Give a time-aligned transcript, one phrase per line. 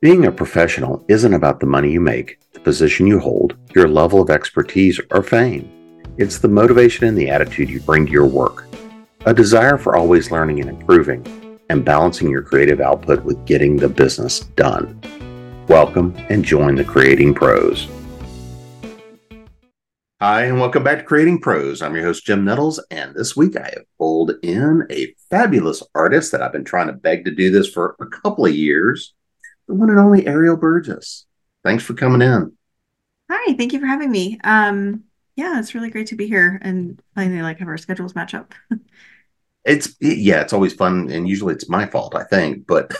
[0.00, 4.20] Being a professional isn't about the money you make, the position you hold, your level
[4.20, 6.02] of expertise, or fame.
[6.18, 8.66] It's the motivation and the attitude you bring to your work.
[9.24, 13.88] A desire for always learning and improving, and balancing your creative output with getting the
[13.88, 15.00] business done.
[15.68, 17.88] Welcome and join the Creating Pros.
[20.20, 21.80] Hi, and welcome back to Creating Pros.
[21.80, 26.32] I'm your host, Jim Nettles, and this week I have pulled in a fabulous artist
[26.32, 29.14] that I've been trying to beg to do this for a couple of years
[29.66, 31.26] the one and only Ariel Burgess.
[31.62, 32.52] Thanks for coming in.
[33.30, 34.38] Hi, thank you for having me.
[34.44, 35.04] Um,
[35.36, 38.54] yeah, it's really great to be here and finally like have our schedules match up.
[39.64, 42.92] it's yeah, it's always fun, and usually it's my fault, I think, but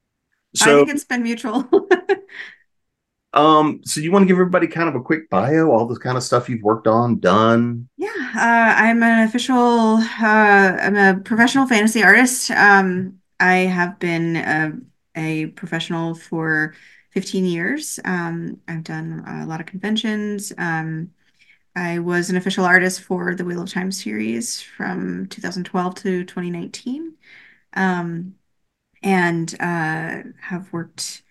[0.54, 1.68] so I think it's been mutual.
[3.34, 6.16] Um, so you want to give everybody kind of a quick bio, all this kind
[6.16, 7.88] of stuff you've worked on, done?
[7.96, 9.56] Yeah, uh, I'm an official.
[9.56, 12.50] Uh, I'm a professional fantasy artist.
[12.50, 14.72] Um, I have been a,
[15.18, 16.74] a professional for
[17.10, 17.98] 15 years.
[18.04, 20.52] Um, I've done a lot of conventions.
[20.56, 21.10] Um,
[21.74, 27.14] I was an official artist for the Wheel of Time series from 2012 to 2019,
[27.74, 28.34] um,
[29.02, 31.22] and uh, have worked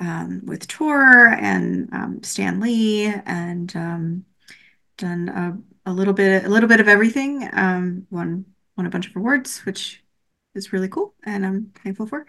[0.00, 4.24] um, with Tor and um, Stan Lee and um,
[4.96, 7.40] done a, a, little bit a little bit of everything.
[8.10, 8.44] Won
[8.76, 10.02] won a bunch of awards, which
[10.54, 12.26] is really cool, and I'm thankful for.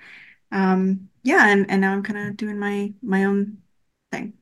[0.52, 3.58] Um, yeah, and and now I'm kind of doing my my own
[4.12, 4.34] thing.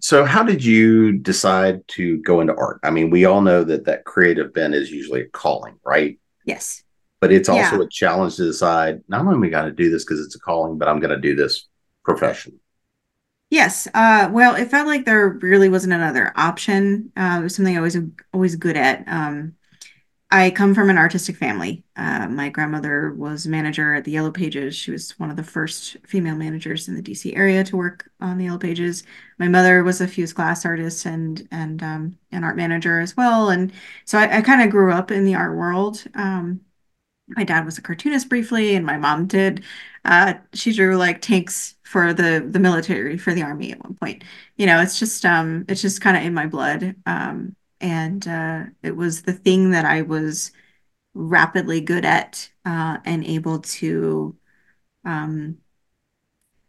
[0.00, 2.80] So, how did you decide to go into art?
[2.84, 6.18] I mean, we all know that that creative bent is usually a calling, right?
[6.44, 6.82] Yes
[7.20, 7.82] but it's also yeah.
[7.82, 10.78] a challenge to decide not only we got to do this because it's a calling,
[10.78, 11.66] but I'm going to do this
[12.04, 12.60] profession.
[13.50, 13.88] Yes.
[13.92, 17.10] Uh, well, it felt like there really wasn't another option.
[17.16, 17.96] Uh, it was something I was
[18.32, 19.04] always good at.
[19.08, 19.54] Um,
[20.30, 21.84] I come from an artistic family.
[21.96, 24.76] Uh, my grandmother was manager at the Yellow Pages.
[24.76, 28.36] She was one of the first female managers in the DC area to work on
[28.36, 29.04] the Yellow Pages.
[29.38, 33.48] My mother was a fused glass artist and and um, an art manager as well.
[33.48, 33.72] And
[34.04, 36.04] so I, I kind of grew up in the art world.
[36.14, 36.60] Um,
[37.28, 39.64] my dad was a cartoonist briefly and my mom did
[40.06, 44.24] uh, she drew like tanks for the the military for the army at one point
[44.56, 48.64] you know it's just um it's just kind of in my blood um and uh,
[48.82, 50.52] it was the thing that i was
[51.14, 54.36] rapidly good at uh, and able to
[55.04, 55.58] um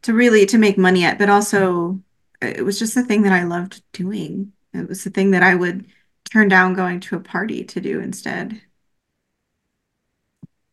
[0.01, 1.99] to really to make money at but also
[2.41, 5.55] it was just the thing that i loved doing it was the thing that i
[5.55, 5.85] would
[6.31, 8.61] turn down going to a party to do instead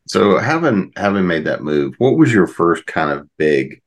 [0.06, 3.82] so having having made that move, what was your first kind of big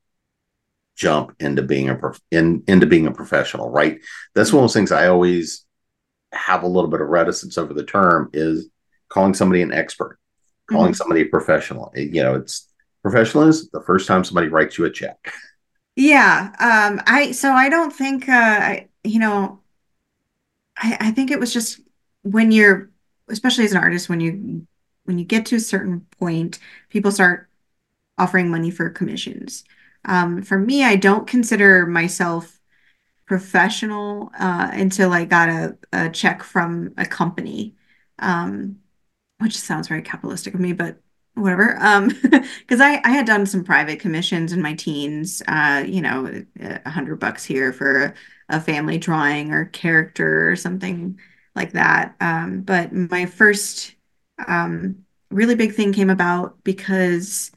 [0.96, 3.70] jump into being a prof- in into being a professional?
[3.70, 4.00] Right,
[4.34, 5.64] that's one of those things I always
[6.32, 8.68] have a little bit of reticence over the term is
[9.08, 10.18] calling somebody an expert,
[10.68, 10.96] calling mm-hmm.
[10.96, 11.92] somebody a professional.
[11.94, 12.68] You know, it's
[13.02, 15.32] professional is the first time somebody writes you a check.
[15.96, 19.60] Yeah, um, I so I don't think uh, I you know,
[20.76, 21.80] I I think it was just
[22.22, 22.90] when you're
[23.28, 24.66] especially as an artist when you
[25.04, 26.58] when you get to a certain point,
[26.88, 27.48] people start
[28.16, 29.64] offering money for commissions.
[30.04, 32.59] Um, for me, I don't consider myself
[33.30, 37.76] professional uh, until I got a, a, check from a company,
[38.18, 38.80] um,
[39.38, 41.00] which sounds very capitalistic of me, but
[41.34, 41.74] whatever.
[41.74, 46.42] Because um, I, I had done some private commissions in my teens, uh, you know,
[46.58, 48.16] a hundred bucks here for
[48.48, 51.16] a, family drawing or character or something
[51.54, 52.16] like that.
[52.20, 53.94] Um, but my first
[54.48, 57.52] um, really big thing came about because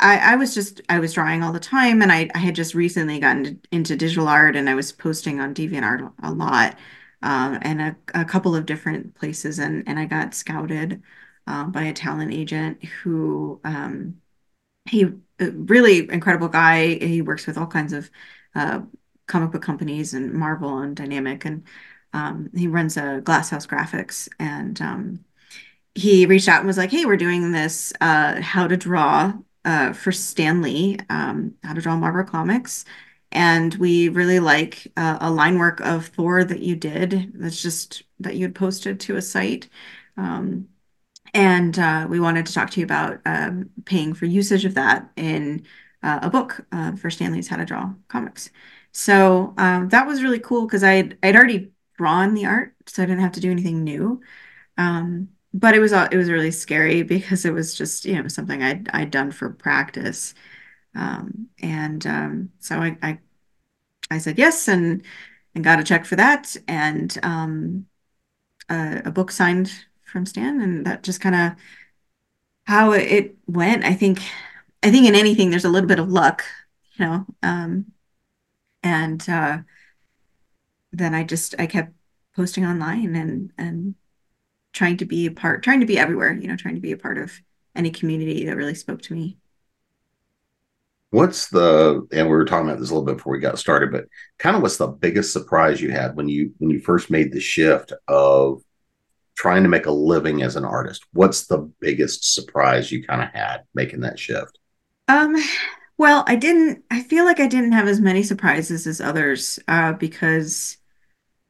[0.00, 2.74] I, I was just I was drawing all the time, and I, I had just
[2.74, 6.78] recently gotten into digital art, and I was posting on DeviantArt a lot,
[7.22, 11.02] um, and a, a couple of different places, and and I got scouted
[11.46, 14.20] uh, by a talent agent who um,
[14.86, 15.06] he
[15.40, 16.96] really incredible guy.
[16.98, 18.10] He works with all kinds of
[18.54, 18.82] uh,
[19.26, 21.64] comic book companies and Marvel and Dynamite, and
[22.14, 25.24] um, he runs a Glasshouse Graphics, and um,
[25.94, 29.34] he reached out and was like, "Hey, we're doing this uh, how to draw
[29.64, 32.84] uh, for Stan Lee, um, how to draw Marvel comics."
[33.32, 37.32] And we really like uh, a line work of Thor that you did.
[37.34, 39.68] That's just that you had posted to a site.
[40.16, 40.68] Um,
[41.34, 45.10] and uh, we wanted to talk to you about um, paying for usage of that
[45.16, 45.64] in
[46.02, 48.50] uh, a book uh, for Stan Lee's How to Draw Comics.
[48.92, 53.06] So um, that was really cool because I'd I'd already drawn the art, so I
[53.06, 54.20] didn't have to do anything new.
[54.78, 58.62] Um, but it was it was really scary because it was just you know something
[58.62, 60.34] I'd I'd done for practice,
[60.94, 63.18] um, and um, so I, I,
[64.10, 65.02] I said yes and
[65.54, 67.86] and got a check for that and um,
[68.68, 69.72] a, a, book signed
[70.04, 71.52] from Stan and that just kind of
[72.64, 73.84] how it went.
[73.84, 74.20] I think
[74.82, 76.44] I think in anything there's a little bit of luck,
[76.94, 77.26] you know.
[77.42, 77.92] Um,
[78.82, 79.58] and uh,
[80.92, 81.92] then I just I kept
[82.36, 83.94] posting online and and
[84.72, 86.96] trying to be a part, trying to be everywhere, you know, trying to be a
[86.96, 87.32] part of
[87.74, 89.36] any community that really spoke to me.
[91.10, 93.90] What's the and we were talking about this a little bit before we got started,
[93.90, 94.04] but
[94.38, 97.40] kind of what's the biggest surprise you had when you when you first made the
[97.40, 98.62] shift of
[99.34, 101.04] trying to make a living as an artist?
[101.12, 104.58] What's the biggest surprise you kind of had making that shift?
[105.08, 105.34] Um,
[105.98, 109.94] well, I didn't, I feel like I didn't have as many surprises as others, uh,
[109.94, 110.78] because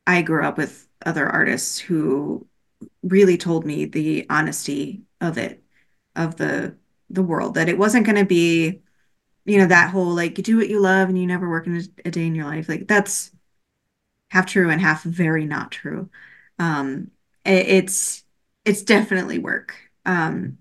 [0.06, 2.46] I grew up with other artists who
[3.02, 5.62] really told me the honesty of it,
[6.16, 6.76] of the
[7.10, 8.82] the world, that it wasn't going to be,
[9.44, 11.76] you know, that whole like you do what you love and you never work in
[11.76, 12.68] a, a day in your life.
[12.68, 13.32] Like that's
[14.28, 16.08] half true and half very not true.
[16.58, 17.10] Um,
[17.44, 18.24] it, it's
[18.64, 19.74] it's definitely work.
[20.06, 20.58] Um,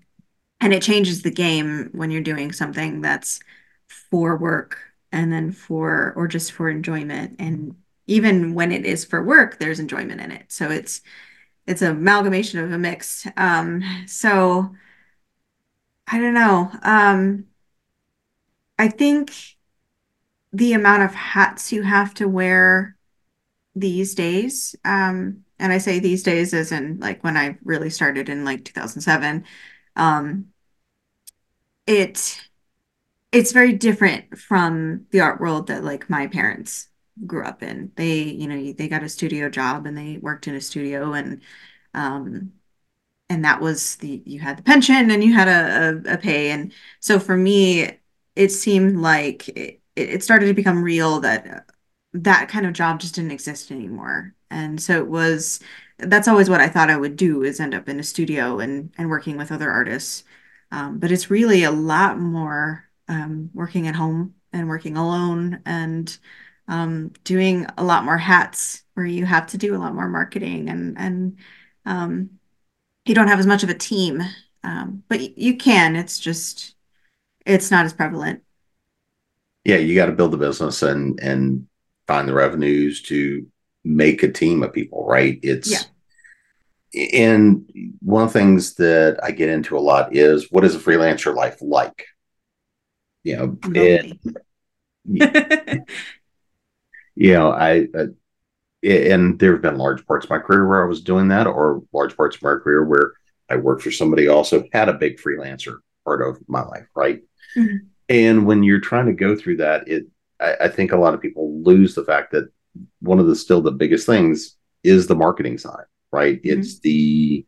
[0.60, 3.40] and it changes the game when you're doing something that's
[3.88, 4.78] for work
[5.12, 7.74] and then for or just for enjoyment and
[8.06, 11.00] even when it is for work there's enjoyment in it so it's
[11.66, 13.26] it's an amalgamation of a mix.
[13.36, 14.74] Um so
[16.06, 16.70] i don't know.
[16.82, 17.46] Um
[18.78, 19.32] i think
[20.52, 22.96] the amount of hats you have to wear
[23.74, 28.28] these days um and i say these days as in like when i really started
[28.28, 29.44] in like 2007
[29.96, 30.46] um
[31.86, 32.40] it
[33.32, 36.89] it's very different from the art world that like my parents
[37.26, 37.92] grew up in.
[37.96, 41.42] They, you know, they got a studio job and they worked in a studio and
[41.94, 42.52] um
[43.28, 46.50] and that was the you had the pension and you had a, a, a pay
[46.50, 47.90] and so for me
[48.36, 51.66] it seemed like it, it started to become real that
[52.12, 54.34] that kind of job just didn't exist anymore.
[54.50, 55.60] And so it was
[55.98, 58.92] that's always what I thought I would do is end up in a studio and
[58.98, 60.24] and working with other artists.
[60.72, 66.16] Um, but it's really a lot more um, working at home and working alone and
[66.70, 70.68] um, doing a lot more hats where you have to do a lot more marketing
[70.68, 71.36] and and
[71.84, 72.30] um,
[73.04, 74.22] you don't have as much of a team.
[74.62, 75.96] Um, but you can.
[75.96, 76.76] It's just
[77.44, 78.42] it's not as prevalent.
[79.64, 81.66] Yeah, you got to build the business and and
[82.06, 83.46] find the revenues to
[83.84, 85.40] make a team of people, right?
[85.42, 85.82] It's Yeah,
[87.12, 87.68] and
[88.00, 91.34] one of the things that I get into a lot is what is a freelancer
[91.34, 92.06] life like?
[93.24, 94.18] You know, it.
[97.14, 98.06] you know, I, I
[98.82, 101.82] and there have been large parts of my career where I was doing that, or
[101.92, 103.12] large parts of my career where
[103.50, 107.20] I worked for somebody also had a big freelancer part of my life, right?
[107.56, 107.80] Mhm.
[108.08, 110.06] And when you're trying to go through that, it
[110.40, 112.48] I, I think a lot of people lose the fact that
[113.00, 116.42] one of the still the biggest things is the marketing side, right?
[116.42, 116.58] Mhm.
[116.58, 117.44] It's the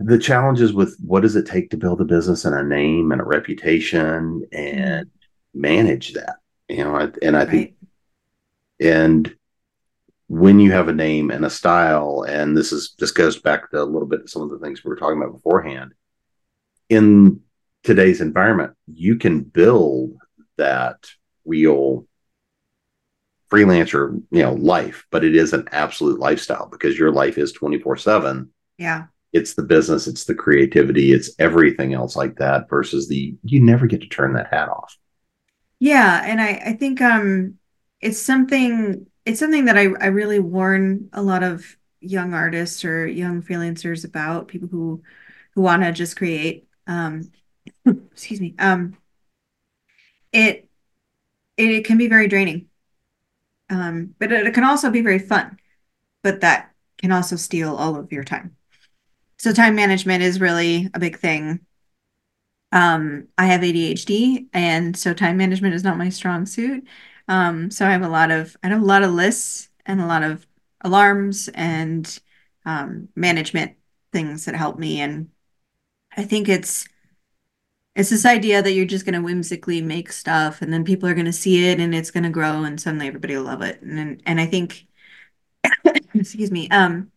[0.00, 3.20] the challenges with what does it take to build a business and a name and
[3.20, 5.10] a reputation and
[5.54, 6.36] manage that,
[6.68, 7.74] you know, and I think Right.
[8.80, 9.34] And
[10.28, 13.82] when you have a name and a style, and this is this goes back to
[13.82, 15.94] a little bit to some of the things we were talking about beforehand.
[16.90, 17.40] In
[17.82, 20.16] today's environment, you can build
[20.58, 21.08] that
[21.46, 22.06] real
[23.50, 28.50] freelancer, you know, life, but it is an absolute lifestyle because your life is 24/7.
[28.76, 29.06] Yeah.
[29.32, 33.86] It's the business, it's the creativity, it's everything else like that versus the you never
[33.86, 34.96] get to turn that hat off.
[35.78, 37.54] Yeah, and I I think um
[38.00, 43.06] it's something it's something that I I really warn a lot of young artists or
[43.06, 45.02] young freelancers about people who
[45.54, 47.30] who want to just create um
[47.86, 48.96] excuse me um
[50.32, 50.68] it
[51.56, 52.68] it can be very draining
[53.70, 55.58] um but it, it can also be very fun
[56.22, 58.56] but that can also steal all of your time.
[59.38, 61.60] So time management is really a big thing
[62.72, 66.86] Um, I have ADHD, and so time management is not my strong suit.
[67.28, 70.06] Um, so I have a lot of I have a lot of lists and a
[70.06, 70.46] lot of
[70.82, 72.18] alarms and
[72.64, 73.76] um, management
[74.12, 75.00] things that help me.
[75.00, 75.30] And
[76.16, 76.86] I think it's
[77.94, 81.14] it's this idea that you're just going to whimsically make stuff, and then people are
[81.14, 83.82] going to see it, and it's going to grow, and suddenly everybody will love it.
[83.82, 84.86] And and I think,
[86.14, 87.10] excuse me, um,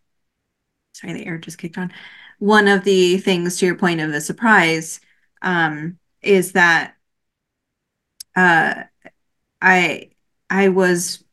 [0.94, 1.92] sorry, the air just kicked on.
[2.38, 5.00] One of the things to your point of the surprise,
[5.42, 6.96] um, is that
[8.36, 8.84] uh
[9.62, 10.10] I
[10.50, 11.24] I was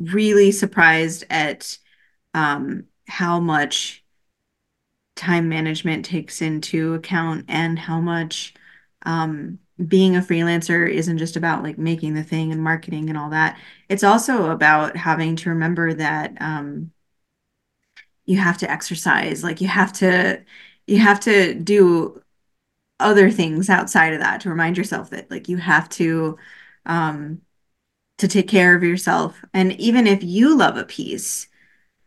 [0.00, 1.78] really surprised at
[2.34, 4.04] um, how much
[5.16, 8.54] time management takes into account and how much
[9.06, 13.30] um, being a freelancer isn't just about like making the thing and marketing and all
[13.30, 13.58] that.
[13.88, 16.90] It's also about having to remember that um,
[18.26, 20.42] you have to exercise, like you have to
[20.86, 22.20] you have to do
[23.00, 26.38] other things outside of that to remind yourself that like you have to
[26.86, 27.40] um
[28.18, 29.44] to take care of yourself.
[29.54, 31.48] And even if you love a piece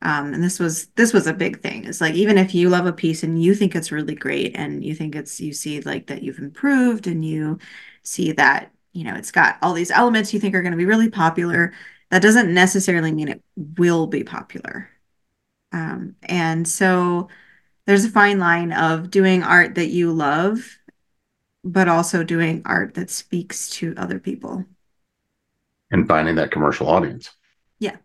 [0.01, 2.85] um and this was this was a big thing it's like even if you love
[2.85, 6.07] a piece and you think it's really great and you think it's you see like
[6.07, 7.57] that you've improved and you
[8.03, 10.85] see that you know it's got all these elements you think are going to be
[10.85, 11.73] really popular
[12.11, 13.43] that doesn't necessarily mean it
[13.77, 14.89] will be popular.
[15.71, 17.29] Um and so
[17.85, 20.79] there's a fine line of doing art that you love
[21.63, 24.65] but also doing art that speaks to other people
[25.91, 27.31] and finding that commercial audience.
[27.79, 27.97] yeah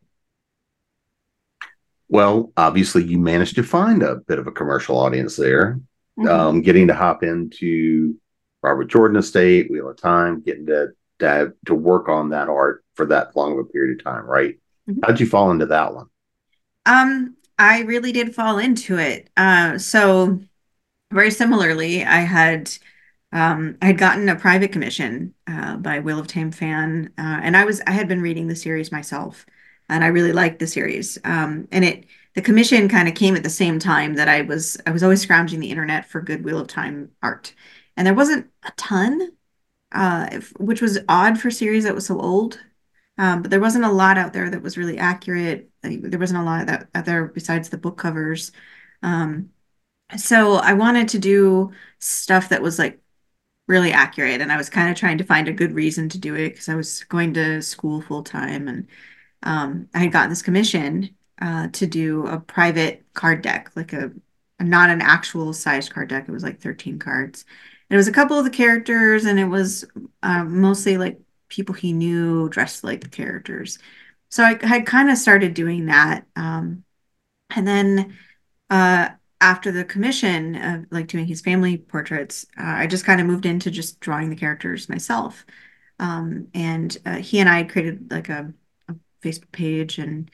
[2.09, 5.81] Well, obviously, you managed to find a bit of a commercial audience there,
[6.19, 6.29] Mhm.
[6.29, 8.17] um, getting to hop into
[8.62, 10.89] Robert Jordan Estate, Wheel of Time, getting to
[11.21, 14.59] to, to work on that art for that long of a period of time, right?
[14.91, 14.99] Mhm.
[15.05, 16.07] How'd you fall into that one?
[16.87, 20.41] um I really did fall into it uh so
[21.12, 22.71] very similarly I had
[23.33, 27.57] Um, I had gotten a private commission uh, by Wheel of Time fan, uh, and
[27.57, 29.47] I was I had been reading the series myself,
[29.89, 31.19] and I really liked the series.
[31.25, 34.77] Um, and it the commission kind of came at the same time that I was
[34.87, 37.55] I was always scrounging the internet for good Wheel of Time art,
[37.97, 39.33] and there wasn't a ton,
[39.93, 42.61] uh, if, which was odd for a series that was so old.
[43.19, 45.71] Um, but there wasn't a lot out there that was really accurate.
[45.83, 48.53] There wasn't a lot that out there besides the book covers.
[49.03, 49.51] Um,
[50.17, 53.02] so I wanted to do stuff that was like
[53.73, 54.43] really accurate.
[54.43, 56.69] And I was kind of trying to find a good reason to do it because
[56.69, 58.87] I was going to school full time and
[59.43, 64.12] um, I had gotten this commission uh, to do a private card deck, like a,
[64.61, 66.29] not an actual sized card deck.
[66.29, 67.47] It was like 13 cards.
[67.88, 69.87] And it was a couple of the characters, and it was
[70.23, 73.79] uh, mostly like people he knew dressed like the characters.
[74.31, 76.26] So I had kind of started doing that.
[76.37, 76.85] Um,
[77.55, 78.17] and then
[78.71, 79.11] uh,
[79.43, 83.45] after the commission of like doing his family portraits, uh, I just kind of moved
[83.45, 85.45] into just drawing the characters myself.
[85.99, 88.53] Um, and uh, he and I created like a,
[88.89, 90.31] a Facebook page, and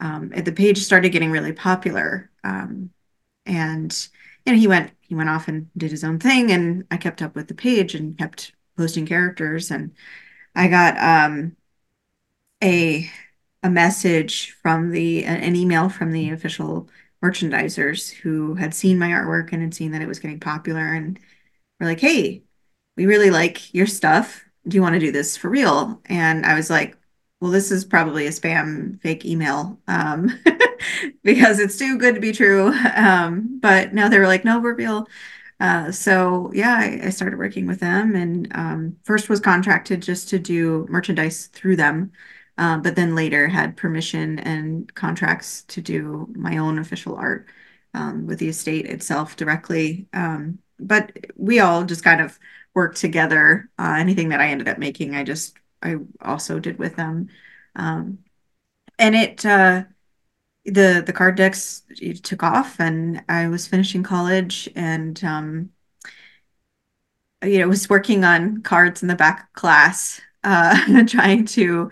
[0.00, 2.30] um, the page started getting really popular.
[2.42, 2.90] Um,
[3.46, 4.08] and
[4.46, 7.22] you know, he went he went off and did his own thing, and I kept
[7.22, 9.92] up with the page and kept posting characters, and
[10.54, 11.56] I got um,
[12.62, 13.10] a
[13.62, 16.88] a message from the an email from the official
[17.22, 21.18] merchandisers who had seen my artwork and had seen that it was getting popular and
[21.80, 22.44] were like, "Hey,
[22.96, 24.44] we really like your stuff.
[24.68, 26.96] Do you want to do this for real?" And I was like,
[27.40, 30.30] "Well, this is probably a spam fake email um,
[31.24, 34.74] because it's too good to be true." Um, but now they were like, "No, we're
[34.74, 35.08] real."
[35.60, 40.28] Uh, so yeah, I, I started working with them and um, first was contracted just
[40.30, 42.12] to do merchandise through them,
[42.58, 47.46] uh, but then later had permission and contracts to do my own official art
[47.94, 50.08] um, with the estate itself directly.
[50.12, 52.38] Um, but we all just kind of
[52.74, 53.70] worked together.
[53.78, 57.28] Uh, anything that I ended up making, I just I also did with them.
[57.76, 58.18] Um,
[58.98, 59.84] and it uh,
[60.64, 61.82] the the card decks
[62.22, 65.70] took off, and I was finishing college, and um,
[67.44, 71.90] you know was working on cards in the back class, uh, trying to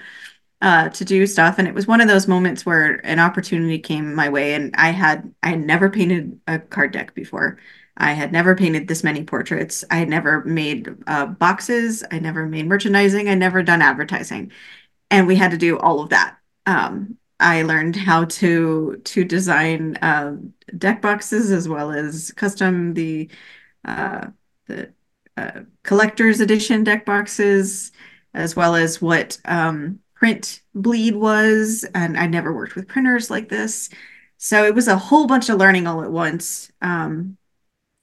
[0.62, 1.58] uh, to do stuff.
[1.58, 4.90] And it was one of those moments where an opportunity came my way, and I
[4.90, 7.58] had I had never painted a card deck before.
[7.98, 9.84] I had never painted this many portraits.
[9.90, 12.04] I had never made uh, boxes.
[12.10, 13.28] I never made merchandising.
[13.28, 14.52] I never done advertising,
[15.10, 16.38] and we had to do all of that.
[16.66, 23.30] Um, I learned how to to design um, deck boxes as well as custom the
[23.84, 24.28] uh,
[24.66, 24.92] the
[25.36, 27.92] uh, collector's edition deck boxes,
[28.34, 31.86] as well as what um, print bleed was.
[31.94, 33.90] And I never worked with printers like this.
[34.38, 36.72] So it was a whole bunch of learning all at once.
[36.82, 37.36] Um,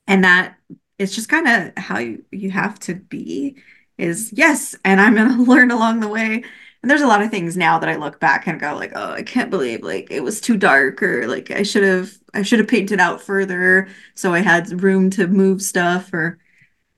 [0.08, 0.58] and that
[0.98, 3.58] it's just kind of how you, you have to be
[3.98, 6.44] is yes, and I'm gonna learn along the way.
[6.82, 9.14] And there's a lot of things now that I look back and go like, oh,
[9.14, 12.60] I can't believe like it was too dark or like I should have I should
[12.60, 16.40] have painted out further so I had room to move stuff or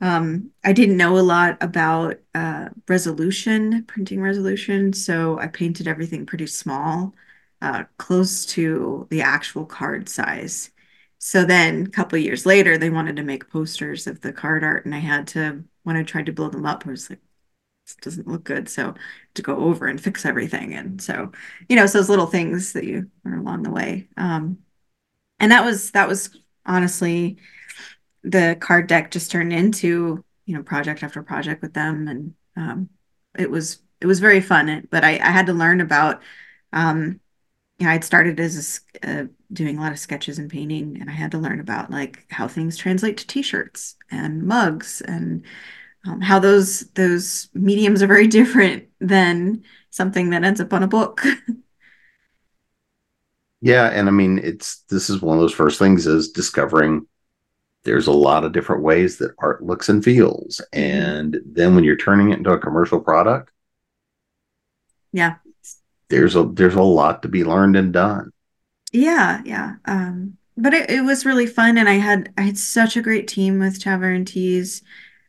[0.02, 6.26] um, I didn't know a lot about uh, resolution, printing resolution, so I painted everything
[6.26, 7.16] pretty small,
[7.62, 10.72] uh, close to the actual card size.
[11.18, 14.86] So then a couple years later, they wanted to make posters of the card art,
[14.86, 17.20] and I had to, when I tried to blow them up, I was like,
[17.86, 18.68] this doesn't look good.
[18.68, 18.96] So
[19.36, 20.74] to go over and fix everything.
[20.74, 21.32] And so,
[21.70, 24.08] you know, it's those little things that you learn along the way.
[24.18, 24.60] Um,
[25.40, 26.36] and that was that was
[26.66, 27.38] honestly
[28.26, 32.90] the card deck just turned into you know project after project with them and um,
[33.38, 36.22] it was it was very fun but I, I had to learn about
[36.74, 37.20] um,
[37.80, 41.10] you know, I'd started as a, uh, doing a lot of sketches and painting, and
[41.10, 45.44] I had to learn about like how things translate to t-shirts and mugs and
[46.08, 50.88] um, how those those mediums are very different than something that ends up on a
[50.88, 51.24] book.
[53.62, 57.08] Yeah, and I mean it's this is one of those first things is discovering
[57.86, 60.62] there's a lot of different ways that art looks and feels.
[60.74, 63.52] And then when you're turning it into a commercial product,
[65.12, 65.38] Yeah.
[66.10, 68.32] there's a there's a lot to be learned and done.
[68.92, 69.76] Yeah, yeah.
[69.86, 73.28] Um, but it, it was really fun and I had I had such a great
[73.28, 74.82] team with Tavern Teas.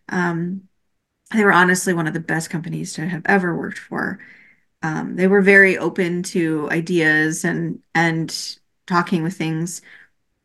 [0.08, 0.68] Um,
[1.34, 4.20] they were honestly one of the best companies to have ever worked for.
[4.82, 9.82] Um, they were very open to ideas and and talking with things.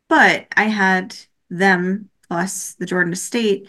[0.10, 1.15] But I had
[1.51, 3.67] them plus the Jordan Estate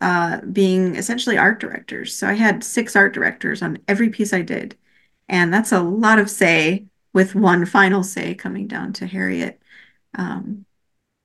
[0.00, 2.14] uh, being essentially art directors.
[2.14, 4.76] So I had six art directors on every piece I did.
[5.28, 9.60] And that's a lot of say with one final say coming down to Harriet.
[10.14, 10.64] Um,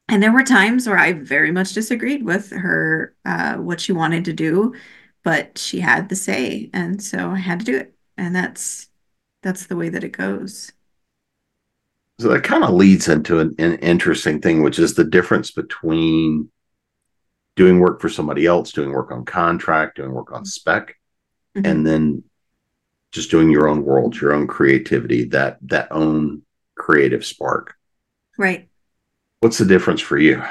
[0.09, 4.25] and there were times where I very much disagreed with her, uh, what she wanted
[4.25, 4.75] to do,
[5.23, 7.95] but she had the say, and so I had to do it.
[8.17, 8.89] And that's
[9.41, 10.71] that's the way that it goes.
[12.23, 16.49] So that kind of leads into an, an interesting thing, which is the difference between
[17.57, 20.95] doing work for somebody else, doing work on contract, doing work on spec,
[21.57, 21.67] Mhm.
[21.67, 22.23] and then
[23.11, 26.43] just doing your own world, your own creativity, that that own
[26.75, 27.75] creative spark.
[28.37, 28.69] Right.
[29.41, 30.41] What's the difference for you?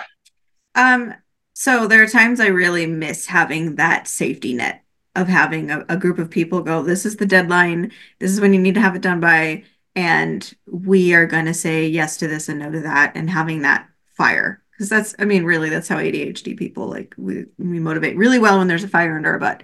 [0.75, 1.15] Um,
[1.55, 4.85] so there are times I really miss having that safety net
[5.17, 8.53] of having a, a group of people go, this is the deadline, this is when
[8.53, 9.65] you need to have it done by,
[9.95, 13.63] and we are going to say yes to this and no to that, and having
[13.63, 14.63] that fire.
[14.73, 18.59] Because that's, I mean, really, that's how ADHD people like we we motivate really well
[18.59, 19.63] when there's a fire under our butt.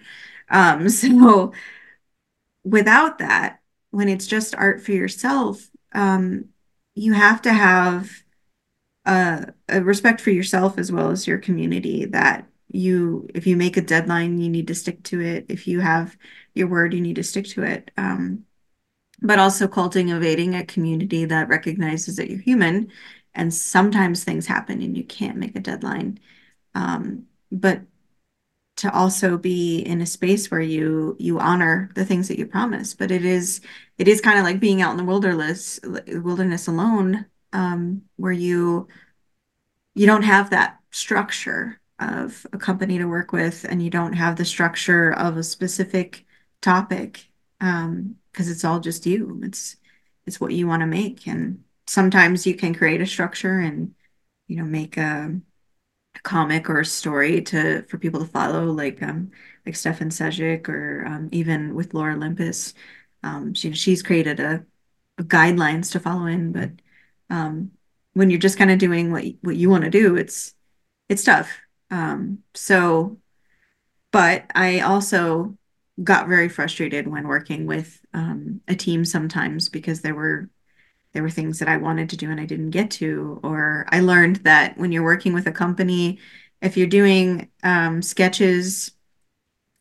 [0.51, 1.53] Um, so
[2.65, 6.47] without that, when it's just art for yourself, um,
[6.95, 8.11] you have to have
[9.07, 13.79] uh, a respect for yourself as well as your community that you if you make
[13.79, 16.15] a deadline you need to stick to it if you have
[16.55, 18.45] your word you need to stick to it um,
[19.21, 22.91] but also cultivating a community that recognizes that you're human.
[23.35, 26.19] And sometimes things happen and you can't make a deadline.
[26.75, 27.83] Um, but
[28.77, 32.95] to also be in a space where you you honor the things that you promise.
[32.95, 33.61] But it is
[33.99, 38.89] it is kind of like being out in the wilderness wilderness alone um, where you
[39.95, 44.37] you don't have that structure of a company to work with and you don't have
[44.37, 46.25] the structure of a specific
[46.61, 47.29] topic.
[47.61, 49.41] Um, because it's all just you.
[49.43, 49.77] It's
[50.25, 51.27] it's what you want to make.
[51.27, 53.97] And sometimes you can create a structure and
[54.47, 55.41] you know make a,
[56.15, 59.33] a comic or a story to for people to follow, like um
[59.67, 62.75] like Stefan Sejic or um, even with Lore Olympus.
[63.25, 64.65] Um, she she's created a,
[65.19, 66.71] a guidelines to follow in, but
[67.31, 67.73] um,
[68.15, 70.55] when you're just kind of doing what what you want to do, it's
[71.09, 71.59] it's tough.
[71.91, 73.19] Um, so,
[74.13, 75.59] but I also
[76.03, 80.49] got very frustrated when working with um, a team sometimes because there were
[81.13, 84.01] there were things that I wanted to do and I didn't get to, or I
[84.01, 86.19] learned that when you're working with a company,
[86.61, 88.93] if you're doing um, sketches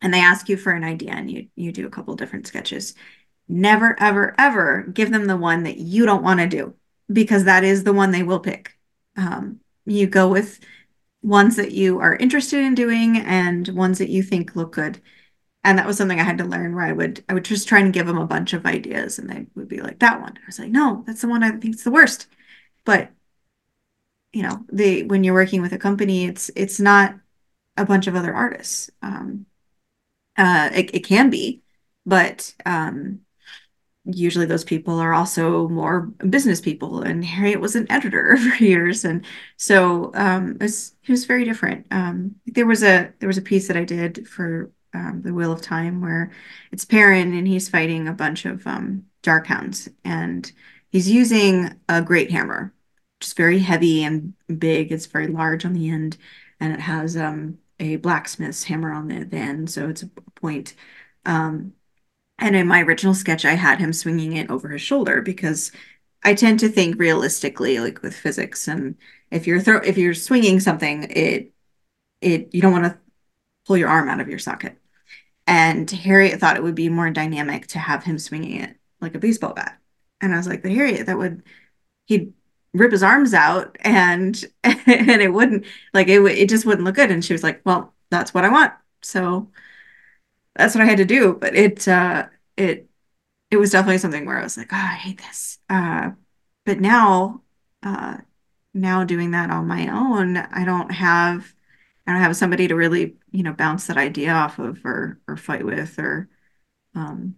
[0.00, 2.94] and they ask you for an idea and you you do a couple different sketches,
[3.48, 6.74] never ever ever give them the one that you don't want to do
[7.12, 8.76] because that is the one they will pick.
[9.16, 10.60] Um, you go with
[11.22, 15.00] ones that you are interested in doing and ones that you think look good.
[15.64, 17.80] And that was something I had to learn where I would I would just try
[17.80, 20.36] and give them a bunch of ideas and they would be like that one.
[20.36, 22.26] I was like, no, that's the one I think is the worst.
[22.84, 23.10] But
[24.32, 27.14] you know, they when you're working with a company, it's it's not
[27.76, 28.90] a bunch of other artists.
[29.02, 29.46] Um,
[30.36, 31.62] uh, it, it can be,
[32.06, 33.20] but um,
[34.04, 39.04] usually those people are also more business people and Harriet was an editor for years
[39.04, 39.24] and
[39.56, 43.42] so um it was, it was very different um there was a there was a
[43.42, 46.32] piece that I did for um, the Wheel of Time where
[46.72, 50.50] it's Perrin and he's fighting a bunch of um dark hounds and
[50.90, 52.72] he's using a great hammer
[53.20, 56.16] just very heavy and big it's very large on the end
[56.60, 60.74] and it has um a blacksmith's hammer on the, the end so it's a point
[61.26, 61.72] um
[62.38, 65.72] and in my original sketch, I had him swinging it over his shoulder because
[66.22, 68.68] I tend to think realistically, like with physics.
[68.68, 68.96] And
[69.30, 71.52] if you're throw if you're swinging something, it
[72.20, 72.98] it you don't want to
[73.66, 74.77] pull your arm out of your socket.
[75.48, 79.20] And Harriet thought it would be more dynamic to have him swinging it like a
[79.20, 79.80] baseball bat.
[80.20, 81.42] And I was like, the Harriet, that would
[82.06, 82.34] he'd
[82.74, 87.10] rip his arms out and and it wouldn't like it it just wouldn't look good.
[87.10, 88.74] And she was like, well, that's what I want.
[89.02, 89.50] So
[90.56, 91.34] that's what I had to do.
[91.34, 92.88] But it uh it
[93.50, 95.58] it was definitely something where I was like, oh, I hate this.
[95.70, 96.12] Uh,
[96.66, 97.42] but now,
[97.82, 98.18] uh,
[98.74, 101.54] now doing that on my own, I don't have
[102.08, 105.36] I don't have somebody to really, you know, bounce that idea off of or or
[105.36, 106.30] fight with or
[106.94, 107.36] um,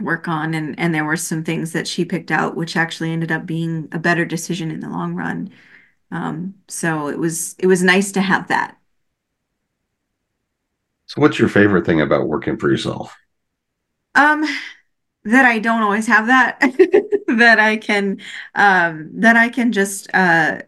[0.00, 0.54] work on.
[0.54, 3.88] And and there were some things that she picked out, which actually ended up being
[3.92, 5.50] a better decision in the long run.
[6.10, 8.78] Um, so it was it was nice to have that.
[11.06, 13.14] So, what's your favorite thing about working for yourself?
[14.14, 14.44] Um,
[15.24, 16.60] that I don't always have that.
[17.28, 18.20] that I can
[18.54, 20.62] um that I can just uh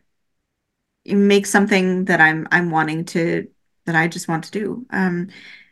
[1.07, 3.49] make something that I'm I'm wanting to
[3.87, 4.87] that I just want to do.
[4.91, 5.29] Um,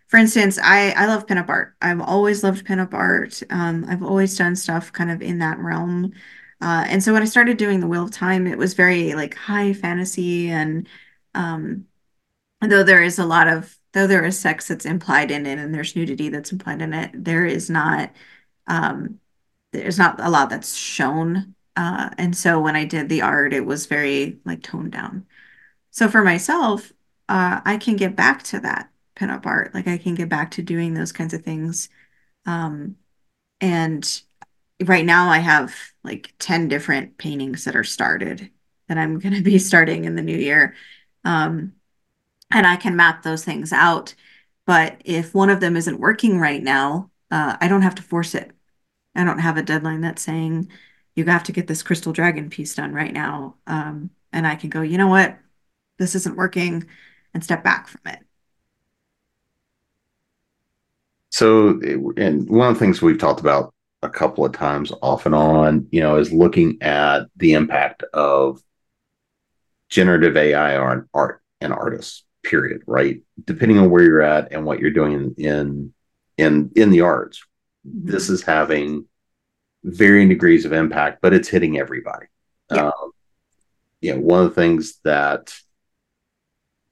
[0.09, 1.75] for instance, I I love pinup art.
[1.81, 3.43] I've always loved pinup art.
[3.51, 6.13] Um, I've always done stuff kind of in that realm.
[6.61, 9.35] Uh, and so when I started doing the Wheel of Time, it was very like
[9.35, 10.89] high fantasy and
[11.35, 11.87] um,
[12.61, 15.75] though there is a lot of though there is sex that's implied in it and
[15.75, 18.13] there's nudity that's implied in it, there is not
[18.67, 19.21] um,
[19.73, 21.55] there's not a lot that's shown.
[21.77, 25.27] Uh, and so when I did the art, it was very like toned down.
[25.91, 26.93] So for myself,
[27.29, 29.75] uh, I can get back to that pinup art.
[29.75, 31.89] Like I can get back to doing those kinds of things.
[32.47, 32.97] Um,
[33.61, 34.23] and
[34.85, 38.51] right now I have like 10 different paintings that are started
[38.89, 40.75] that I'm going to be starting in the new year.
[41.25, 41.75] Um,
[42.51, 44.15] and I can map those things out.
[44.67, 48.35] But if one of them isn't working right now, uh, I don't have to force
[48.35, 48.51] it.
[49.15, 50.71] I don't have a deadline that's saying
[51.15, 53.57] you have to get this crystal dragon piece done right now.
[53.67, 55.37] Um, and I can go, you know what?
[55.99, 56.87] This isn't working
[57.35, 58.21] and step back from it.
[61.31, 61.81] So,
[62.17, 65.87] and one of the things we've talked about a couple of times off and on,
[65.91, 68.63] you know, is looking at the impact of
[69.89, 73.21] generative AI on art and artists, period, right?
[73.45, 75.93] Depending on where you're at and what you're doing in
[76.37, 77.43] in in the arts,
[77.87, 78.11] mm-hmm.
[78.11, 79.07] this is having
[79.85, 82.27] varying degrees of impact, but it's hitting everybody.
[82.71, 82.87] Yeah.
[82.89, 83.13] Um,
[84.01, 85.55] you know, one of the things that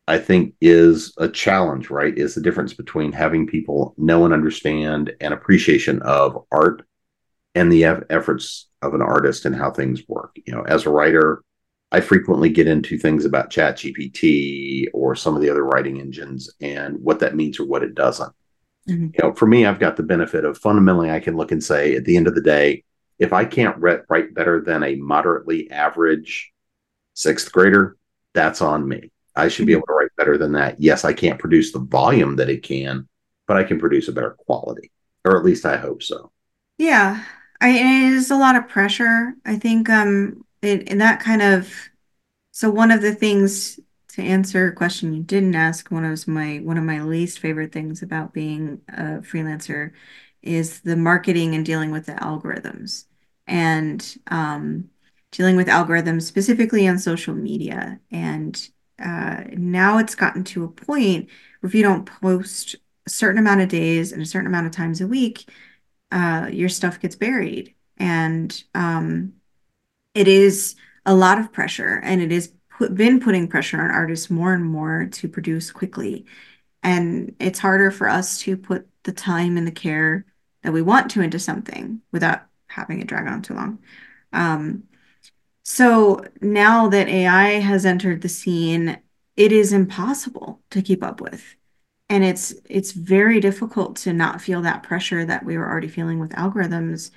[0.06, 2.16] I think is a challenge, right?
[2.16, 6.82] Is the difference between having people know and understand and appreciation of art
[7.54, 10.36] and the efforts of an artist and how things work.
[10.46, 11.42] You know, as a writer,
[11.92, 16.50] I frequently get into things about Chat GPT or some of the other writing engines
[16.60, 18.32] and what that means or what it doesn't.
[18.90, 19.04] Mm-hmm.
[19.04, 21.94] You know, for me, I've got the benefit of fundamentally, I can look and say,
[21.94, 22.84] at the end of the day,
[23.18, 26.52] if I can't write better than a moderately average
[27.14, 27.96] sixth grader,
[28.32, 29.10] that's on me.
[29.36, 29.78] I should be mm-hmm.
[29.78, 30.80] able to write better than that.
[30.80, 33.08] Yes, I can't produce the volume that it can,
[33.46, 34.90] but I can produce a better quality,
[35.24, 36.32] or at least I hope so.
[36.78, 37.22] Yeah,
[37.60, 39.34] I, it is a lot of pressure.
[39.44, 41.72] I think um, it, in that kind of.
[42.52, 43.78] So one of the things
[44.12, 47.72] to answer a question you didn't ask, one of my one of my least favorite
[47.72, 49.92] things about being a freelancer
[50.42, 53.04] is the marketing and dealing with the algorithms
[53.46, 54.90] and um,
[55.30, 58.70] dealing with algorithms specifically on social media and
[59.00, 61.28] uh, now it's gotten to a point
[61.60, 64.72] where if you don't post a certain amount of days and a certain amount of
[64.72, 65.48] times a week,
[66.12, 67.74] uh, your stuff gets buried.
[67.96, 69.34] And um,
[70.14, 74.30] it is a lot of pressure, and it has put, been putting pressure on artists
[74.30, 76.24] more and more to produce quickly.
[76.82, 80.24] And it's harder for us to put the time and the care
[80.62, 83.80] that we want to into something without having it drag on too long.
[84.32, 84.84] Um,
[85.62, 88.98] so now that AI has entered the scene,
[89.36, 91.54] it is impossible to keep up with.
[92.08, 96.18] And it's it's very difficult to not feel that pressure that we were already feeling
[96.18, 97.10] with algorithms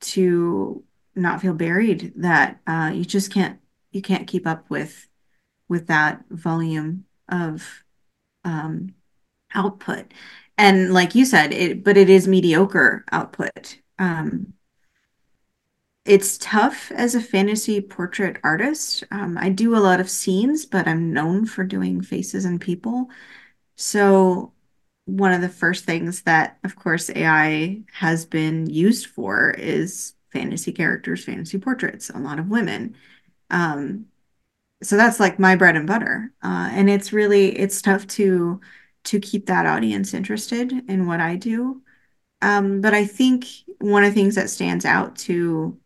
[0.00, 0.82] to
[1.14, 3.60] not feel buried that uh, you just can't
[3.92, 5.06] you can't keep up with
[5.70, 7.84] with that volume of
[8.44, 8.94] um,
[9.54, 10.12] output.
[10.58, 13.78] And like you said, it but it is mediocre output.
[13.98, 14.54] Um,
[16.04, 19.04] it's tough as a fantasy portrait artist.
[19.10, 23.08] Um, I do a lot of scenes, but I'm known for doing faces and people.
[23.76, 24.52] So,
[25.06, 30.72] one of the first things that, of course, AI has been used for is fantasy
[30.72, 32.96] characters, fantasy portraits, a lot of women.
[33.50, 34.06] Um,
[34.82, 38.60] so that's like my bread and butter, uh, and it's really it's tough to
[39.04, 41.82] to keep that audience interested in what I do.
[42.42, 43.46] Um, but I think
[43.80, 45.78] one of the things that stands out to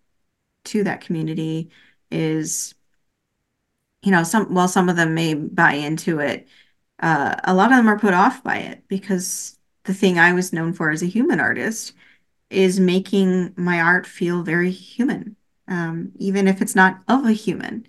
[0.65, 1.71] to that community
[2.11, 2.75] is
[4.03, 6.49] you know some while some of them may buy into it
[7.01, 10.53] uh, a lot of them are put off by it because the thing i was
[10.53, 11.95] known for as a human artist
[12.51, 15.37] is making my art feel very human
[15.69, 17.87] um, even if it's not of a human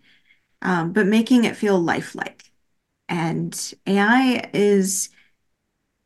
[0.66, 2.52] um, but making it feel lifelike
[3.10, 5.10] and ai is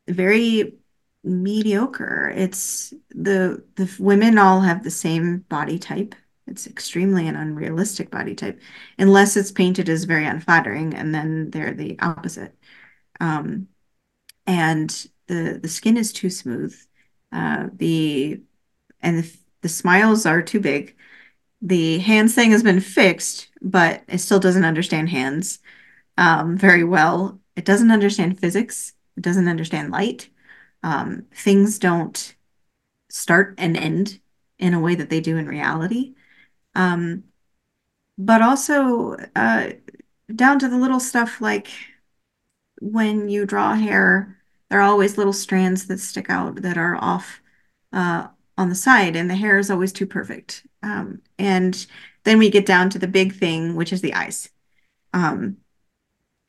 [0.08, 0.74] very
[1.22, 6.14] mediocre it's the the women all have the same body type
[6.46, 8.60] It's extremely an unrealistic body type,
[8.98, 12.54] unless it's painted as very unflattering, and then they're the opposite.
[13.20, 13.68] Um,
[14.46, 14.90] and
[15.28, 16.76] the the skin is too smooth.
[17.32, 18.42] Uh, the
[19.02, 20.96] and the, the smiles are too big.
[21.62, 25.58] The hands thing has been fixed, but it still doesn't understand hands
[26.16, 27.40] um, very well.
[27.56, 28.92] It doesn't understand physics.
[29.16, 30.28] It doesn't understand light.
[30.82, 32.36] Um, things don't
[33.10, 34.20] start and end
[34.58, 36.14] in a way that they do in reality.
[36.74, 37.24] Um,
[38.16, 39.70] but also uh,
[40.34, 41.68] down to the little stuff like
[42.80, 47.40] when you draw hair, there are always little strands that stick out that are off
[47.92, 50.66] uh, on the side, and the hair is always too perfect.
[50.82, 51.86] Um, and
[52.24, 54.48] then we get down to the big thing, which is the eyes.
[55.12, 55.58] Um,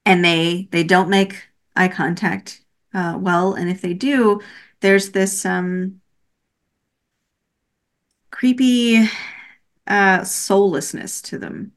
[0.06, 2.62] and they they don't make eye contact
[2.94, 4.42] uh, well, and if they do,
[4.82, 6.02] there's this um,
[8.32, 9.10] creepy
[9.88, 11.72] uh, soullessness to them.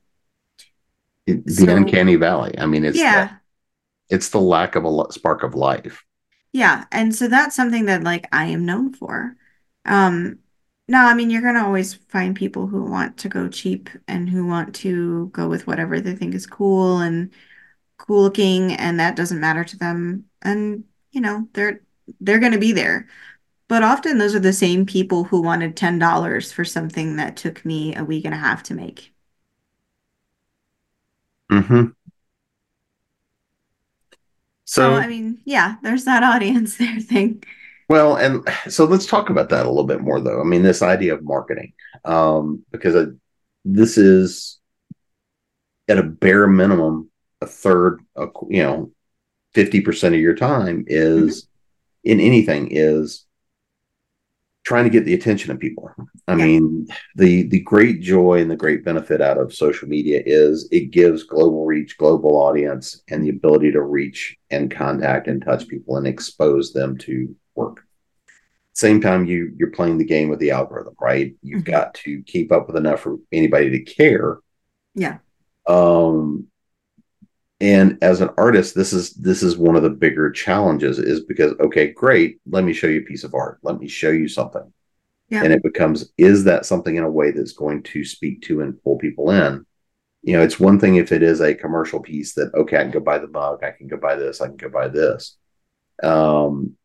[1.27, 2.55] It, the so, uncanny valley.
[2.59, 3.27] I mean, it's yeah,
[4.09, 6.05] the, it's the lack of a spark of life.
[6.53, 9.37] Yeah, and so that's something that like I am known for.
[9.85, 10.41] Um,
[10.89, 14.47] no, I mean you're gonna always find people who want to go cheap and who
[14.47, 17.33] want to go with whatever they think is cool and
[17.99, 20.27] cool looking, and that doesn't matter to them.
[20.43, 21.81] And you know they're
[22.21, 23.09] they're gonna be there.
[23.69, 27.95] But often those are the same people who wanted $10 for something that took me
[27.97, 29.15] a week and a half to make.
[31.51, 31.85] Mm-hmm.
[34.67, 37.43] So, so I mean, yeah, there's that audience there thing.
[37.89, 40.41] Well, and so let's talk about that a little bit more, though.
[40.41, 41.73] I mean, this idea of marketing,
[42.05, 43.15] um, because
[43.65, 44.59] this is
[45.89, 48.91] at a bare minimum a third, uh, you know,
[49.53, 52.11] fifty percent of your time is mm-hmm.
[52.11, 53.27] in anything is
[54.65, 55.91] trying to get the attention of people.
[56.27, 56.45] I yeah.
[56.47, 60.91] mean, the the great joy and the great benefit out of social media is it
[60.91, 65.99] gives global reach, global audience, and the ability to reach and contact and touch people
[65.99, 67.87] and expose them to work.
[68.73, 71.35] Same time you you're playing the game with the algorithm, right?
[71.43, 71.73] You've mm-hmm.
[71.73, 74.39] got to keep up with enough for anybody to care.
[74.95, 75.19] Yeah.
[75.67, 76.49] Um
[77.61, 81.53] and as an artist this is this is one of the bigger challenges is because
[81.61, 84.73] okay great let me show you a piece of art let me show you something
[85.29, 85.43] yeah.
[85.43, 88.83] and it becomes is that something in a way that's going to speak to and
[88.83, 89.65] pull people in
[90.23, 92.91] you know it's one thing if it is a commercial piece that okay i can
[92.91, 95.37] go buy the mug i can go buy this i can go buy this
[96.03, 96.77] um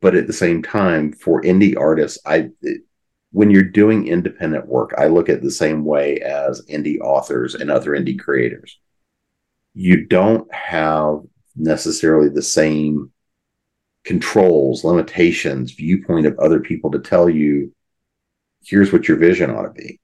[0.00, 2.82] but at the same time for indie artists i it,
[3.32, 7.70] when you're doing independent work i look at the same way as indie authors and
[7.70, 8.78] other indie creators
[9.74, 11.20] you don't have
[11.56, 13.12] necessarily the same
[14.04, 17.72] controls, limitations, viewpoint of other people to tell you,
[18.64, 20.00] here's what your vision ought to be.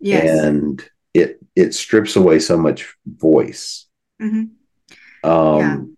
[0.00, 0.44] Yes.
[0.44, 3.86] And it it strips away so much voice.
[4.20, 5.28] Mm-hmm.
[5.28, 5.96] Um,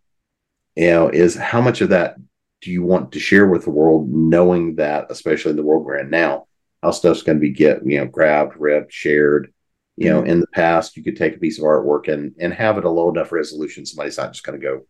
[0.76, 0.84] yeah.
[0.84, 2.16] you know, is how much of that
[2.60, 5.98] do you want to share with the world, knowing that, especially in the world we're
[5.98, 6.46] in now,
[6.82, 9.52] how stuff's going to be get you know grabbed, ripped, shared,
[9.96, 10.30] you know, mm-hmm.
[10.30, 12.90] in the past, you could take a piece of artwork and and have it a
[12.90, 13.84] low enough resolution.
[13.84, 14.86] Somebody's not just going to go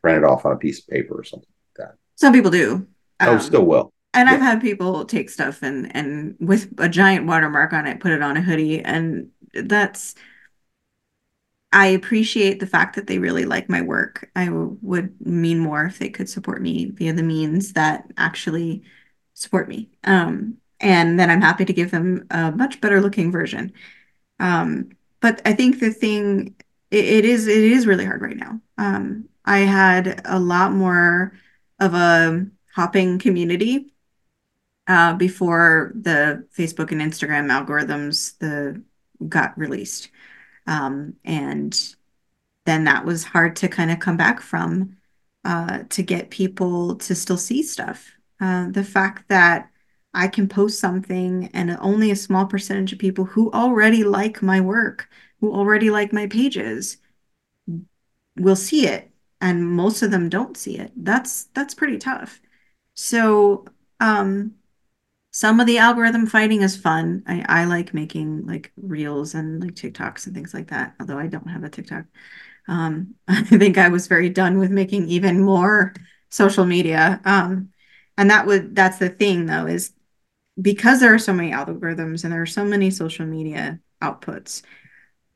[0.00, 1.96] print it off on a piece of paper or something like that.
[2.16, 2.86] Some people do.
[3.20, 3.92] Oh, um, still will.
[4.14, 4.34] And yeah.
[4.34, 8.22] I've had people take stuff and and with a giant watermark on it, put it
[8.22, 10.14] on a hoodie, and that's.
[11.72, 14.30] I appreciate the fact that they really like my work.
[14.36, 18.82] I w- would mean more if they could support me via the means that actually
[19.34, 19.90] support me.
[20.04, 23.72] Um, and then I'm happy to give them a much better looking version.
[24.38, 26.56] Um, but I think the thing
[26.90, 28.60] it, it is it is really hard right now.
[28.78, 31.32] Um, I had a lot more
[31.80, 33.92] of a hopping community
[34.86, 38.82] uh, before the Facebook and Instagram algorithms the
[39.28, 40.10] got released,
[40.66, 41.94] um, and
[42.66, 44.96] then that was hard to kind of come back from
[45.44, 48.12] uh, to get people to still see stuff.
[48.40, 49.70] Uh, the fact that
[50.14, 54.60] I can post something and only a small percentage of people who already like my
[54.60, 55.08] work,
[55.40, 56.98] who already like my pages
[58.36, 60.92] will see it and most of them don't see it.
[60.96, 62.40] That's that's pretty tough.
[62.94, 63.64] So,
[64.00, 64.54] um
[65.32, 67.22] some of the algorithm fighting is fun.
[67.26, 71.26] I, I like making like reels and like TikToks and things like that, although I
[71.26, 72.04] don't have a TikTok.
[72.68, 75.94] Um, I think I was very done with making even more
[76.28, 77.20] social media.
[77.24, 77.70] Um,
[78.18, 79.94] and that would that's the thing though, is
[80.60, 84.62] because there are so many algorithms and there are so many social media outputs,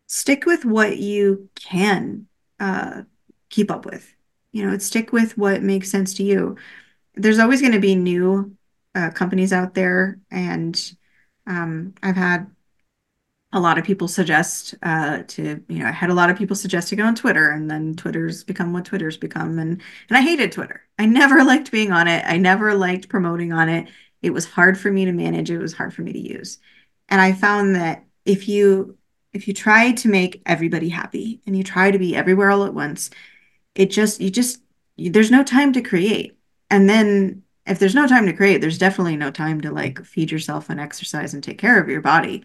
[0.07, 2.27] stick with what you can
[2.61, 3.03] uh,
[3.49, 4.13] keep up with.
[4.53, 6.57] You know, stick with what makes sense to you.
[7.15, 8.57] There's always going to be new
[8.97, 10.93] uh, companies out there, and
[11.47, 12.51] um, I've had
[13.53, 16.57] a lot of people suggest uh, to, you know, I had a lot of people
[16.57, 20.23] suggest to go on Twitter, and then Twitter's become what Twitter's become, and and I
[20.23, 20.83] hated Twitter.
[20.99, 22.25] I never liked being on it.
[22.27, 23.89] I never liked promoting on it.
[24.23, 25.51] It was hard for me to manage.
[25.51, 26.59] It was hard for me to use,
[27.11, 28.97] and I found that if you
[29.35, 32.73] if you try to make everybody happy and you try to be everywhere all at
[32.73, 33.11] once,
[33.75, 34.63] it just you just
[34.97, 36.39] you, there's no time to create,
[36.71, 40.31] and then if there's no time to create, there's definitely no time to like feed
[40.31, 42.45] yourself and exercise and take care of your body.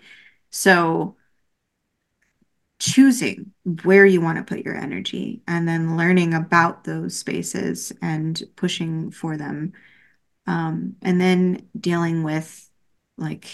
[0.49, 1.15] So
[2.79, 3.53] choosing
[3.83, 9.11] where you want to put your energy and then learning about those spaces and pushing
[9.11, 9.73] for them.
[10.47, 12.69] Um, and then dealing with
[13.17, 13.47] like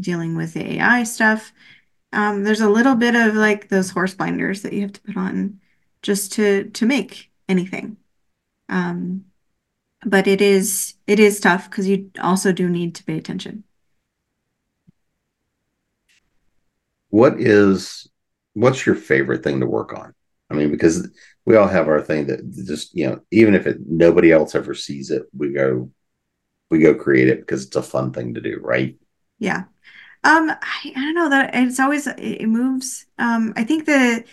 [0.00, 1.52] dealing with the AI stuff.
[2.12, 5.16] Um, there's a little bit of like those horse blinders that you have to put
[5.16, 5.60] on
[6.02, 7.98] just to to make anything.
[8.68, 9.26] Um,
[10.04, 13.64] but it is it is tough because you also do need to pay attention.
[17.10, 18.08] What is
[18.54, 20.14] what's your favorite thing to work on?
[20.50, 21.08] I mean, because
[21.44, 24.74] we all have our thing that just you know, even if it nobody else ever
[24.74, 25.90] sees it, we go
[26.70, 28.96] we go create it because it's a fun thing to do, right?
[29.38, 29.64] Yeah.
[30.24, 33.06] Um, I, I don't know that it's always it moves.
[33.18, 34.24] Um, I think the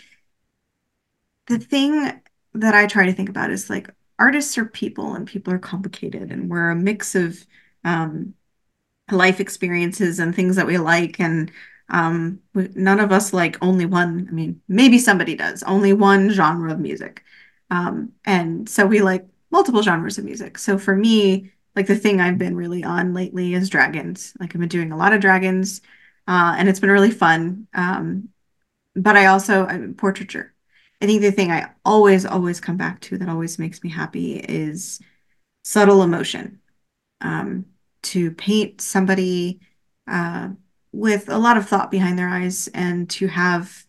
[1.46, 2.20] the thing
[2.54, 6.30] that I try to think about is like artists are people and people are complicated
[6.30, 7.46] and we're a mix of
[7.84, 8.34] um
[9.10, 11.50] life experiences and things that we like and
[11.90, 16.30] um we, none of us like only one i mean maybe somebody does only one
[16.30, 17.22] genre of music.
[17.70, 20.58] Um and so we like multiple genres of music.
[20.58, 24.34] So for me like the thing i've been really on lately is dragons.
[24.40, 25.80] Like i've been doing a lot of dragons
[26.28, 28.28] uh and it's been really fun um
[28.96, 30.53] but i also i mean, portraiture
[31.04, 34.36] i think the thing i always always come back to that always makes me happy
[34.36, 35.00] is
[35.62, 36.60] subtle emotion
[37.20, 37.66] um,
[38.02, 39.60] to paint somebody
[40.06, 40.48] uh,
[40.92, 43.84] with a lot of thought behind their eyes and to have,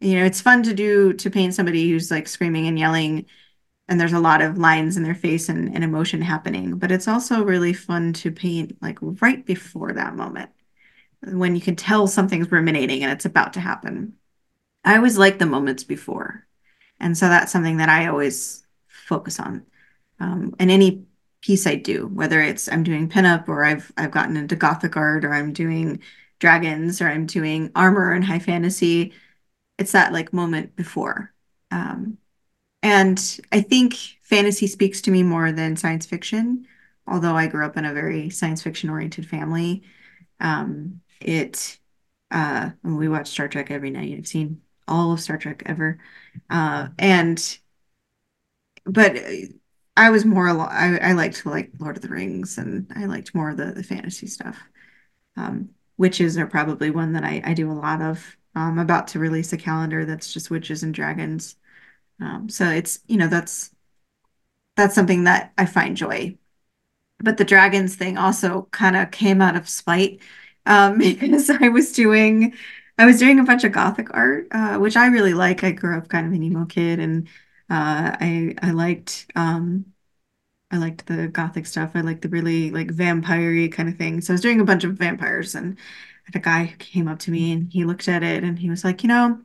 [0.00, 3.26] you know, it's fun to do to paint somebody who's like screaming and yelling
[3.88, 6.78] and there's a lot of lines in their face and, and emotion happening.
[6.78, 10.50] But it's also really fun to paint like right before that moment
[11.22, 14.14] when you can tell something's ruminating and it's about to happen.
[14.84, 16.46] I always like the moments before.
[17.00, 19.64] And so that's something that I always focus on.
[20.20, 21.04] Um, and any
[21.40, 25.24] piece I do, whether it's I'm doing pinup or I've I've gotten into gothic art
[25.24, 26.00] or I'm doing
[26.40, 29.12] dragons or I'm doing armor and high fantasy.
[29.78, 31.32] It's that like moment before.
[31.70, 32.18] Um,
[32.82, 36.66] and I think fantasy speaks to me more than science fiction,
[37.06, 39.82] although I grew up in a very science fiction oriented family.
[40.40, 41.78] Um, it
[42.30, 44.14] uh, we watch Star Trek every night.
[44.18, 45.98] I've seen all of Star Trek ever.
[46.50, 47.58] Uh, and
[48.84, 49.16] but
[49.96, 53.50] I was more I, I liked like Lord of the Rings and I liked more
[53.50, 54.56] of the the fantasy stuff.
[55.36, 58.36] Um, witches are probably one that I, I do a lot of.
[58.54, 61.56] I'm about to release a calendar that's just witches and dragons.
[62.20, 63.72] Um, so it's you know that's
[64.76, 66.36] that's something that I find joy.
[67.20, 70.20] But the dragons thing also kind of came out of spite
[70.66, 72.54] um, because I was doing
[72.98, 75.64] I was doing a bunch of gothic art, uh, which I really like.
[75.64, 77.28] I grew up kind of an emo kid, and
[77.70, 79.86] uh, I I liked um,
[80.70, 81.92] I liked the gothic stuff.
[81.94, 84.20] I liked the really like vampire kind of thing.
[84.20, 85.78] So I was doing a bunch of vampires and
[86.34, 89.02] a guy came up to me and he looked at it and he was like,
[89.02, 89.40] you know,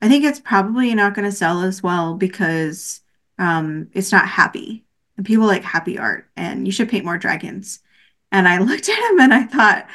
[0.00, 3.02] I think it's probably not going to sell as well because
[3.38, 4.84] um, it's not happy.
[5.16, 7.80] And people like happy art and you should paint more dragons.
[8.32, 9.86] And I looked at him and I thought,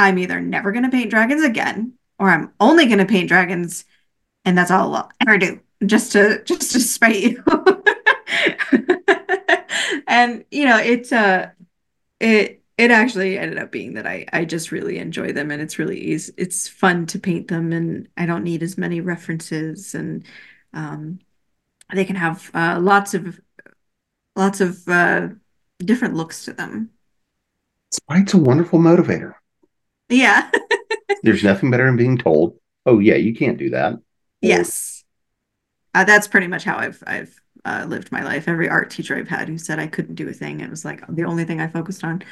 [0.00, 3.84] I'm either never going to paint dragons again or I'm only going to paint dragons
[4.46, 7.44] and that's all I'll ever do just to just to spite you.
[10.08, 11.50] and you know, it's uh
[12.18, 15.78] it it actually ended up being that I I just really enjoy them and it's
[15.78, 16.32] really easy.
[16.38, 20.24] It's fun to paint them and I don't need as many references and
[20.72, 21.18] um
[21.92, 23.38] they can have uh, lots of
[24.36, 25.28] lots of uh,
[25.78, 26.90] different looks to them.
[27.92, 29.34] Spite's a wonderful motivator.
[30.10, 30.50] Yeah.
[31.22, 33.94] There's nothing better than being told, "Oh yeah, you can't do that."
[34.40, 35.04] Yes.
[35.94, 38.48] Uh, that's pretty much how I've I've uh, lived my life.
[38.48, 41.02] Every art teacher I've had who said I couldn't do a thing, it was like
[41.08, 42.22] the only thing I focused on.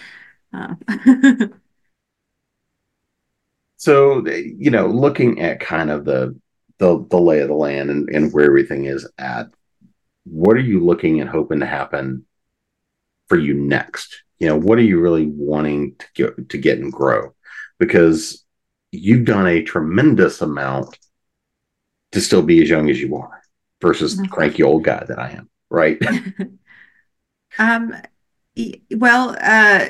[0.53, 0.75] Uh.
[3.77, 6.39] so you know, looking at kind of the
[6.79, 9.49] the the lay of the land and, and where everything is at,
[10.25, 12.25] what are you looking and hoping to happen
[13.29, 14.23] for you next?
[14.39, 17.35] You know, what are you really wanting to get to get and grow?
[17.79, 18.45] Because
[18.93, 20.99] you've done a tremendous amount
[22.13, 23.43] to still be as young as you are
[23.81, 26.01] versus the cranky old guy that I am, right?
[27.59, 27.95] um
[28.97, 29.87] well, uh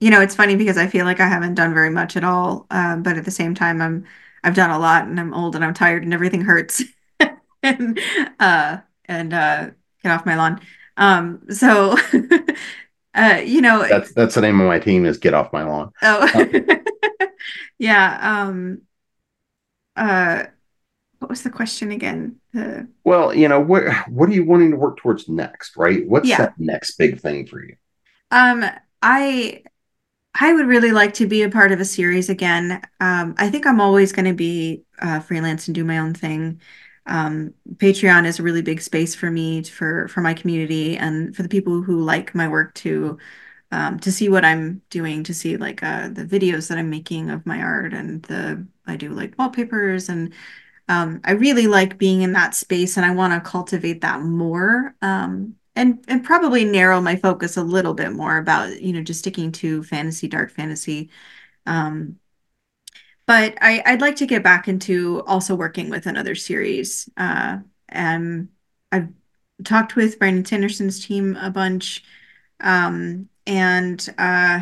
[0.00, 2.66] you know, it's funny because I feel like I haven't done very much at all.
[2.70, 4.06] Um, but at the same time, I'm
[4.44, 6.82] I've done a lot and I'm old and I'm tired and everything hurts.
[7.62, 8.00] and
[8.40, 9.70] uh and uh
[10.02, 10.60] get off my lawn.
[10.96, 11.96] Um, so
[13.14, 15.92] uh, you know, that's that's the name of my team is Get Off My Lawn.
[16.02, 17.26] Oh, uh,
[17.78, 18.18] yeah.
[18.22, 18.82] Um,
[19.96, 20.44] uh,
[21.18, 22.36] what was the question again?
[22.56, 26.06] Uh, well, you know, what what are you wanting to work towards next, right?
[26.08, 26.38] What's yeah.
[26.38, 27.76] that next big thing for you?
[28.30, 28.64] Um,
[29.02, 29.62] I
[30.34, 32.80] I would really like to be a part of a series again.
[33.00, 36.60] Um, I think I'm always going to be uh, freelance and do my own thing.
[37.06, 41.42] Um, Patreon is a really big space for me for for my community and for
[41.42, 43.18] the people who like my work to
[43.72, 47.30] um, to see what I'm doing, to see like uh, the videos that I'm making
[47.30, 50.32] of my art and the I do like wallpapers and
[50.88, 54.94] um, I really like being in that space and I want to cultivate that more
[55.02, 59.20] um, and and probably narrow my focus a little bit more about you know just
[59.20, 61.10] sticking to fantasy, dark fantasy.
[61.66, 62.18] Um,
[63.26, 67.08] but I, I'd like to get back into also working with another series.
[67.16, 67.58] Uh,
[67.88, 68.48] and
[68.90, 69.08] I've
[69.64, 72.04] talked with Brandon Sanderson's team a bunch,
[72.60, 74.60] um, and uh,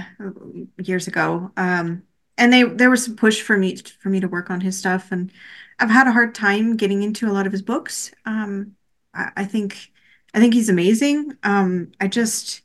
[0.83, 1.53] years ago.
[1.57, 2.03] Um,
[2.39, 5.13] and they there was some push for me for me to work on his stuff,
[5.13, 5.31] and
[5.79, 8.13] I've had a hard time getting into a lot of his books.
[8.27, 8.77] Um,
[9.15, 9.93] I, I think
[10.35, 11.37] I think he's amazing.
[11.43, 12.63] Um, I just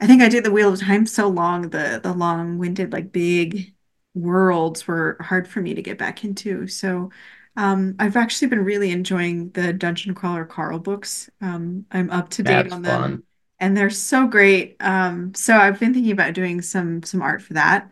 [0.00, 3.71] I think I did the Wheel of Time so long, the the long-winded, like big
[4.14, 6.66] worlds were hard for me to get back into.
[6.66, 7.10] So
[7.56, 11.30] um, I've actually been really enjoying the Dungeon Crawler Carl books.
[11.40, 13.22] Um, I'm up to date That's on fun.
[13.22, 13.24] them,
[13.60, 14.76] and they're so great.
[14.80, 17.90] Um, so I've been thinking about doing some some art for that.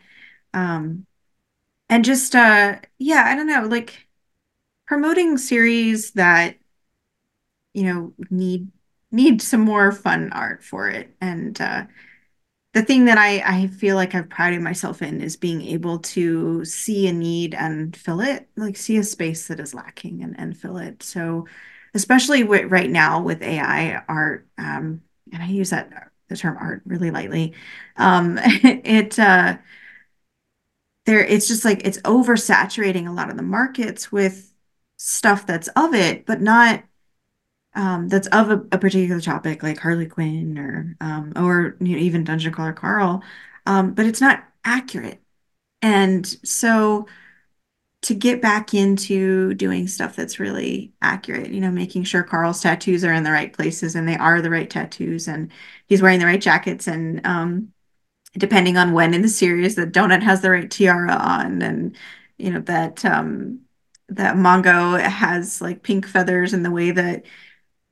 [0.54, 1.06] Um,
[1.88, 4.08] and just uh, yeah, I don't know, like
[4.86, 6.56] promoting series that
[7.74, 8.70] you know need
[9.10, 11.84] need some more fun art for it and uh
[12.72, 16.64] the thing that I, I feel like I've prided myself in is being able to
[16.64, 20.56] see a need and fill it, like see a space that is lacking and, and
[20.56, 21.02] fill it.
[21.02, 21.46] So,
[21.94, 25.02] especially right now with AI art, um,
[25.32, 27.54] and I use that the term art really lightly,
[27.96, 29.56] um, it uh,
[31.06, 34.52] there it's just like it's oversaturating a lot of the markets with
[34.96, 36.82] stuff that's of it, but not
[37.74, 42.02] um, that's of a, a, particular topic, like Harley Quinn or um, or you know,
[42.02, 43.22] even Dungeon Crawler Carl,
[43.66, 45.20] um, but it's not accurate.
[45.82, 47.06] And so
[48.02, 53.04] to get back into doing stuff that's really accurate, you know, making sure Carl's tattoos
[53.04, 55.52] are in the right places and they are the right tattoos and
[55.86, 57.72] he's wearing the right jackets and um,
[58.38, 61.96] depending on when in the series that Donut has the right tiara on and
[62.38, 63.60] you know that um,
[64.08, 67.24] that Mongo has like pink feathers in the way that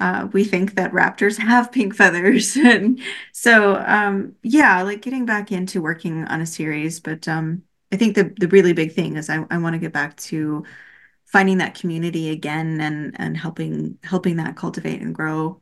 [0.00, 2.56] uh, we think that raptors have pink feathers.
[2.64, 3.00] and
[3.32, 7.00] so, um, yeah, like getting back into working on a series.
[7.00, 9.92] But um, I think the, the really big thing is I, I want to get
[9.92, 10.64] back to
[11.26, 15.60] finding that community again and, and helping, helping that cultivate and grow.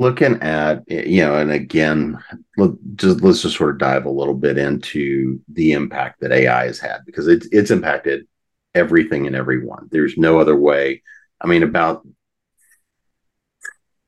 [0.00, 2.18] Looking at, you know, and again,
[2.56, 6.66] let, just let's just sort of dive a little bit into the impact that AI
[6.66, 8.26] has had because it's it's impacted
[8.74, 9.88] everything and everyone.
[9.90, 11.02] There's no other way.
[11.40, 12.06] I mean, about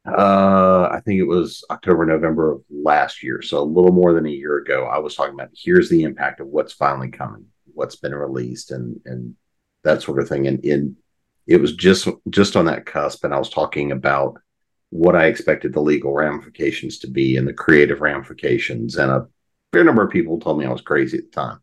[0.06, 4.26] uh, I think it was October, November of last year, so a little more than
[4.26, 4.84] a year ago.
[4.84, 9.00] I was talking about here's the impact of what's finally coming, what's been released, and
[9.04, 9.34] and
[9.82, 10.46] that sort of thing.
[10.46, 10.96] And in
[11.46, 14.38] it was just just on that cusp, and I was talking about
[14.90, 19.26] what I expected the legal ramifications to be and the creative ramifications, and a
[19.72, 21.58] fair number of people told me I was crazy at the time.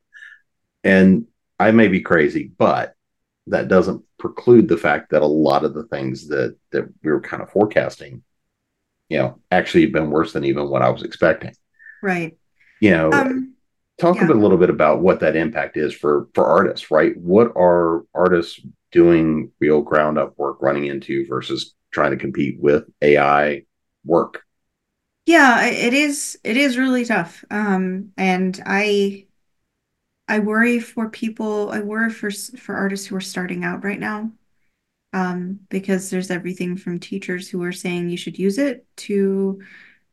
[0.84, 1.28] And
[1.60, 2.93] I may be crazy, but
[3.48, 7.22] that doesn't preclude the fact that a lot of the things that that we were
[7.22, 8.24] kind of forecasting,
[9.10, 11.54] you know, actually have been worse than even what I was expecting.
[12.02, 12.38] Right.
[12.80, 13.56] You know, um,
[14.00, 14.26] talk yeah.
[14.26, 17.16] a, bit, a little bit about what that impact is for for artists, right?
[17.18, 18.60] What are artists
[18.92, 23.64] doing real ground up work running into versus trying to compete with AI
[24.06, 24.44] work?
[25.26, 27.44] Yeah, it is it is really tough.
[27.52, 29.28] Um and I
[30.28, 34.32] I worry for people, I worry for for artists who are starting out right now.
[35.14, 39.62] Um, because there's everything from teachers who are saying you should use it to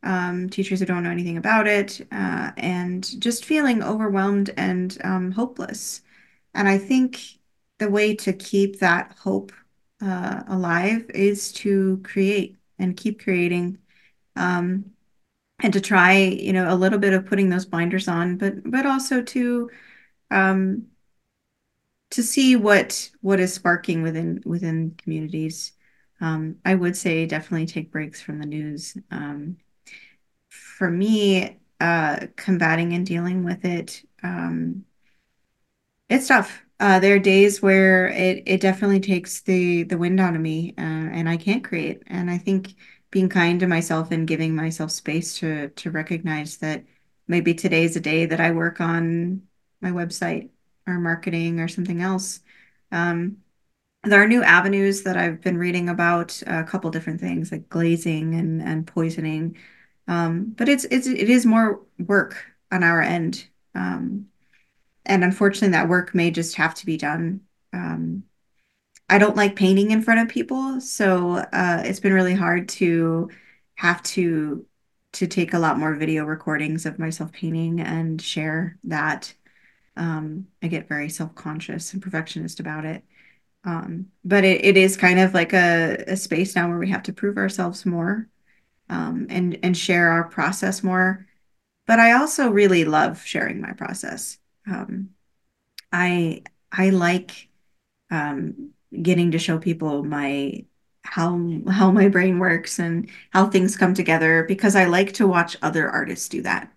[0.02, 5.30] um, teachers who don't know anything about it, uh, and just feeling overwhelmed and um,
[5.32, 6.02] hopeless.
[6.54, 7.20] And I think
[7.78, 9.52] the way to keep that hope
[10.02, 13.78] uh, alive is to create and keep creating.
[14.36, 14.92] Um,
[15.62, 18.86] and to try, you know, a little bit of putting those blinders on, but but
[18.86, 19.70] also to
[20.30, 20.86] um,
[22.10, 25.72] to see what what is sparking within within communities.
[26.20, 28.96] Um, I would say definitely take breaks from the news.
[29.10, 29.56] Um,
[30.50, 34.84] for me, uh, combating and dealing with it, um,
[36.08, 36.64] it's tough.
[36.80, 40.74] Uh, there are days where it it definitely takes the the wind out of me,
[40.78, 42.02] uh, and I can't create.
[42.06, 42.74] And I think
[43.10, 46.84] being kind to myself and giving myself space to to recognize that
[47.28, 49.42] maybe today's a day that I work on
[49.80, 50.50] my website
[50.86, 52.40] or marketing or something else.
[52.92, 53.38] Um,
[54.04, 58.34] there are new avenues that I've been reading about a couple different things like glazing
[58.34, 59.56] and and poisoning.
[60.08, 63.46] Um, but it's it's it is more work on our end.
[63.74, 64.26] Um,
[65.06, 67.40] and unfortunately that work may just have to be done.
[67.72, 68.24] Um,
[69.08, 73.30] I don't like painting in front of people, so uh, it's been really hard to
[73.74, 74.66] have to
[75.12, 79.34] to take a lot more video recordings of myself painting and share that.
[79.96, 83.04] Um, I get very self-conscious and perfectionist about it.
[83.64, 87.02] Um, but it, it is kind of like a, a space now where we have
[87.04, 88.28] to prove ourselves more
[88.88, 91.26] um, and and share our process more.
[91.86, 94.38] But I also really love sharing my process.
[94.66, 95.10] Um,
[95.92, 97.48] I I like
[98.10, 98.70] um,
[99.02, 100.64] getting to show people my
[101.02, 105.56] how how my brain works and how things come together because I like to watch
[105.62, 106.70] other artists do that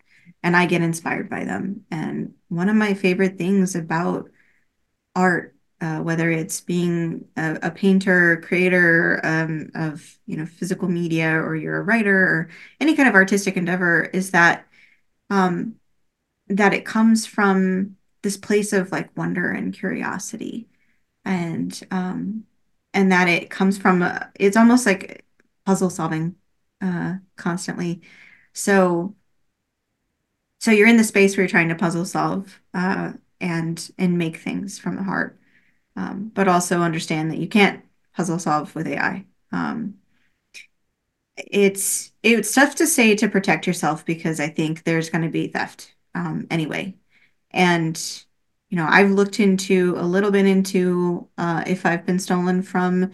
[0.43, 1.85] and I get inspired by them.
[1.89, 4.29] And one of my favorite things about
[5.15, 11.31] art, uh, whether it's being a, a painter, creator um, of you know physical media,
[11.31, 14.67] or you're a writer, or any kind of artistic endeavor, is that
[15.29, 15.75] um,
[16.47, 20.67] that it comes from this place of like wonder and curiosity,
[21.25, 22.45] and um,
[22.93, 25.25] and that it comes from a, it's almost like
[25.65, 26.35] puzzle solving
[26.81, 28.01] uh, constantly.
[28.53, 29.15] So
[30.63, 34.37] so you're in the space where you're trying to puzzle solve uh, and and make
[34.37, 35.37] things from the heart
[35.95, 37.83] um, but also understand that you can't
[38.15, 39.25] puzzle solve with AI.
[39.51, 39.95] Um,
[41.37, 45.47] it's it's tough to say to protect yourself because I think there's going to be
[45.47, 46.95] theft um, anyway.
[47.51, 47.99] And
[48.69, 53.11] you know, I've looked into a little bit into uh, if I've been stolen from,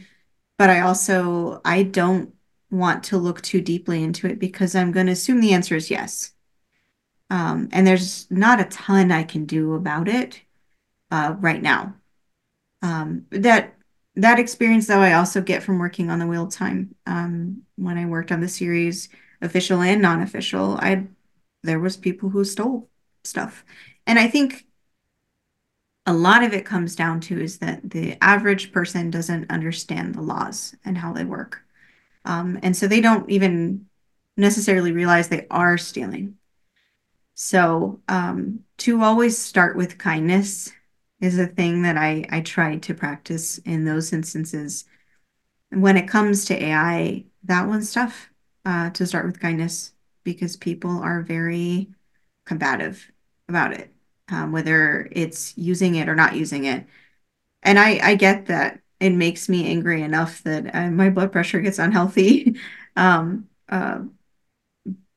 [0.58, 2.34] but I also I don't
[2.72, 5.92] want to look too deeply into it because I'm going to assume the answer is
[5.92, 6.34] yes.
[7.30, 10.42] Um, and there's not a ton I can do about it
[11.12, 11.96] uh, right now.
[12.82, 13.76] Um, that
[14.16, 16.96] that experience though I also get from working on the Wheel Time.
[17.06, 19.10] Um, when I worked on the series,
[19.42, 21.08] official and non-official, I
[21.64, 22.90] there was people who stole
[23.24, 23.64] stuff.
[24.08, 24.66] And I think
[26.06, 30.22] a lot of it comes down to is that the average person doesn't understand the
[30.22, 31.62] laws and how they work.
[32.26, 33.86] Um, and so they don't even
[34.36, 36.39] necessarily realize they are stealing.
[37.42, 40.74] So um, to always start with kindness
[41.22, 44.84] is a thing that I, I try to practice in those instances.
[45.70, 48.30] When it comes to AI, that one's tough
[48.66, 49.94] uh, to start with kindness
[50.26, 51.88] because people are very
[52.46, 53.10] combative
[53.48, 53.94] about it,
[54.28, 56.86] um, whether it's using it or not using it.
[57.64, 61.62] And I, I get that it makes me angry enough that uh, my blood pressure
[61.62, 62.58] gets unhealthy
[62.98, 64.02] um, uh,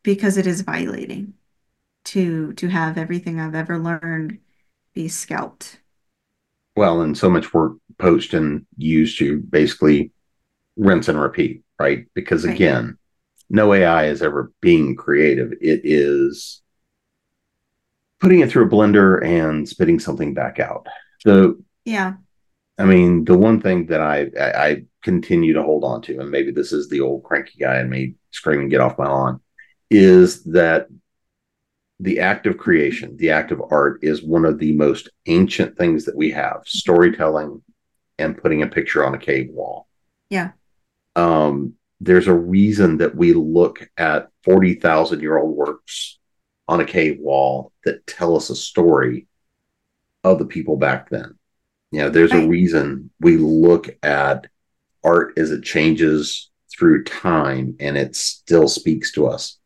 [0.04, 1.34] because it is violating
[2.04, 4.40] to to have everything I've ever learned
[4.94, 5.80] be scalped.
[6.76, 10.12] Well, and so much work poached and used to basically
[10.76, 12.06] rinse and repeat, right?
[12.14, 12.54] Because Right.
[12.54, 12.98] again,
[13.50, 15.52] no AI is ever being creative.
[15.60, 16.62] It is
[18.20, 20.86] putting it through a blender and spitting something back out.
[21.20, 22.14] So, Yeah.
[22.78, 26.30] I mean, the one thing that I, I, I continue to hold on to, and
[26.30, 29.40] maybe this is the old cranky guy in me screaming, get off my lawn,
[29.90, 30.88] is that
[32.02, 36.04] the act of creation, the act of art is one of the most ancient things
[36.04, 37.62] that we have storytelling
[38.18, 39.86] and putting a picture on a cave wall.
[40.28, 40.50] Yeah.
[41.14, 46.18] Um, there's a reason that we look at 40,000 year old works
[46.66, 49.28] on a cave wall that tell us a story
[50.24, 51.38] of the people back then.
[51.92, 54.48] You know, there's a reason we look at
[55.04, 59.60] art as it changes through time and it still speaks to us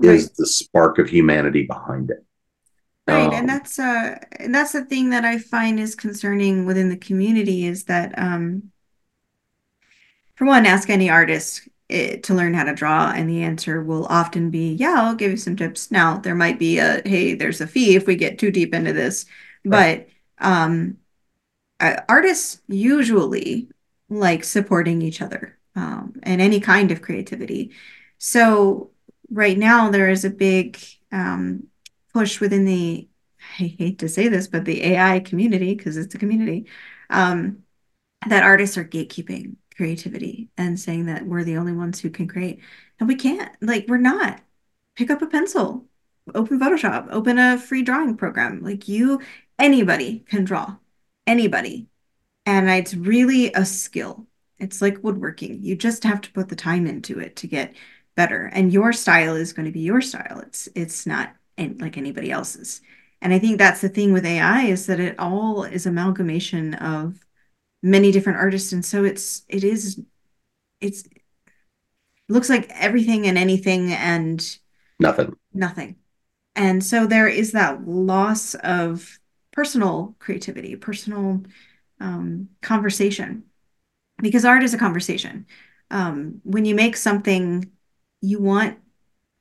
[0.00, 0.16] Right.
[0.16, 2.24] is the spark of humanity behind it.
[3.06, 3.32] Right.
[3.32, 6.96] And Um, that's uh and that's the thing that I find is concerning within the
[6.96, 8.70] community is that um
[10.34, 14.06] for one, ask any artist eh, to learn how to draw, and the answer will
[14.06, 15.90] often be, yeah, I'll give you some tips.
[15.90, 18.92] Now, there might be a, hey, there's a fee if we get too deep into
[18.92, 19.26] this,
[19.64, 19.94] right.
[19.98, 20.96] but um
[21.80, 23.68] uh, artists usually
[24.08, 27.72] like supporting each other um, and any kind of creativity.
[28.18, 28.90] So
[29.30, 30.78] right now there is a big
[31.12, 31.68] um,
[32.12, 33.08] push within the,
[33.58, 36.66] I hate to say this, but the AI community, because it's a community,
[37.10, 37.64] um,
[38.28, 42.60] that artists are gatekeeping creativity and saying that we're the only ones who can create.
[42.98, 44.42] And we can't, like, we're not.
[44.96, 45.86] pick up a pencil,
[46.34, 48.62] open Photoshop, open a free drawing program.
[48.62, 49.20] Like you,
[49.58, 50.76] anybody can draw,
[51.26, 51.88] anybody.
[52.46, 54.26] And it's really a skill.
[54.58, 55.62] It's like woodworking.
[55.62, 57.74] You just have to put the time into it to get
[58.20, 58.50] better.
[58.52, 60.40] And your style is going to be your style.
[60.46, 62.82] It's it's not like anybody else's.
[63.22, 67.18] And I think that's the thing with AI is that it all is amalgamation of
[67.82, 68.72] many different artists.
[68.72, 70.00] And so it's it is
[70.80, 71.22] it's it
[72.28, 74.58] looks like everything and anything and
[74.98, 75.36] Nothing.
[75.54, 75.96] nothing.
[76.54, 79.18] And so there is that loss of
[79.52, 81.42] personal creativity, personal
[82.00, 83.44] um, conversation,
[84.20, 85.46] because art is a conversation.
[85.90, 87.70] Um, when you make something,
[88.20, 88.78] you want,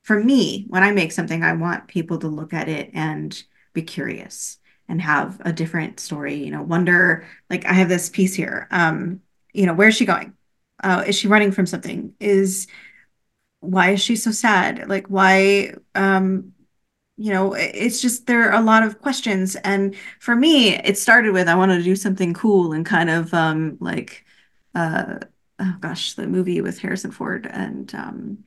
[0.04, 3.42] for me, when I make something, I want people to look at it and
[3.74, 4.58] be curious
[4.88, 8.68] and have a different story, you know, wonder, like I have this piece here.
[8.72, 9.22] Um,
[9.54, 10.34] you know, where's she going?
[10.84, 12.14] Uh, is she running from something?
[12.20, 12.68] Is
[13.60, 14.88] why is she so sad?
[14.90, 16.54] Like why um
[17.18, 19.56] you know, it's just there are a lot of questions.
[19.58, 23.34] And for me, it started with I wanted to do something cool and kind of
[23.34, 24.26] um like
[24.76, 25.20] uh
[25.60, 28.46] oh gosh, the movie with Harrison Ford and um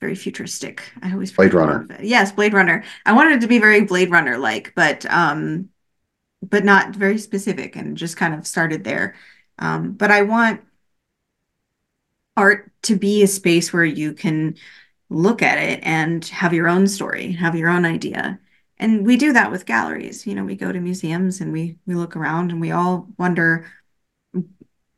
[0.00, 0.90] very futuristic.
[1.02, 1.86] I always Blade Runner.
[2.00, 2.82] Yes, Blade Runner.
[3.04, 5.68] I wanted it to be very Blade Runner like, but um
[6.42, 9.14] but not very specific and just kind of started there.
[9.58, 10.62] Um, but I want
[12.36, 14.56] art to be a space where you can
[15.10, 18.38] look at it and have your own story, have your own idea.
[18.78, 20.26] And we do that with galleries.
[20.26, 23.66] You know, we go to museums and we we look around and we all wonder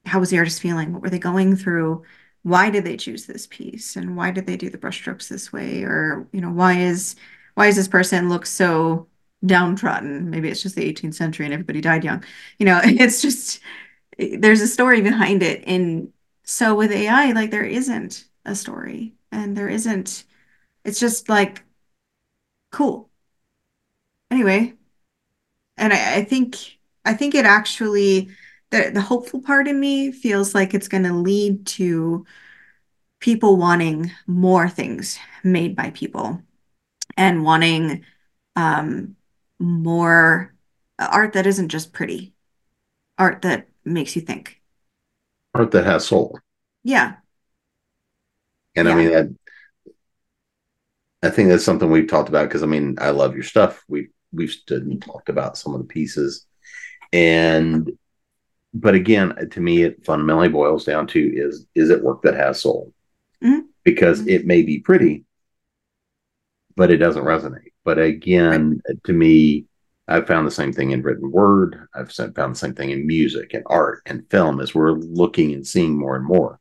[0.05, 0.93] how was the artist feeling?
[0.93, 2.05] What were they going through?
[2.43, 3.97] Why did they choose this piece?
[3.97, 5.85] And why did they do the brushstrokes this way?
[5.85, 7.17] Or, you know, why is
[7.55, 9.09] why does this person look so
[9.47, 10.31] downtrodden?
[10.31, 12.25] Maybe it's just the 18th century and everybody died young.
[12.59, 13.61] You know, it's just
[14.19, 15.65] there's a story behind it.
[15.67, 16.13] And
[16.45, 20.25] so with AI, like there isn't a story and there isn't,
[20.85, 21.65] it's just like
[22.71, 23.11] cool.
[24.31, 24.77] Anyway,
[25.77, 28.31] and I, I think I think it actually
[28.73, 32.27] the the hopeful part in me feels like it's going to lead to
[33.21, 36.43] people wanting more things made by people
[37.17, 38.05] and wanting
[38.57, 39.15] um,
[39.61, 40.53] more
[40.99, 42.35] art that isn't just pretty,
[43.19, 44.61] art that makes you think.
[45.55, 46.39] Art that has soul.
[46.83, 47.17] Yeah.
[48.75, 49.15] And I mean,
[51.23, 53.85] I, I think that's something we've talked about because I mean, I love your stuff.
[53.87, 56.47] We we've stood and talked about some of the pieces,
[57.13, 57.93] and
[58.75, 62.63] but again, to me, it fundamentally boils down to is is it work that has
[62.63, 62.93] soul?
[63.43, 63.67] Mhm.
[63.85, 64.29] Because Mhm.
[64.29, 65.25] it may be pretty,
[66.77, 67.73] but it doesn't resonate.
[67.85, 68.15] But Right.
[68.15, 69.67] again, to me,
[70.09, 71.87] I've found the same thing in written word.
[71.95, 75.67] I've found the same thing in music and art and film as we're looking and
[75.67, 76.59] seeing more and more.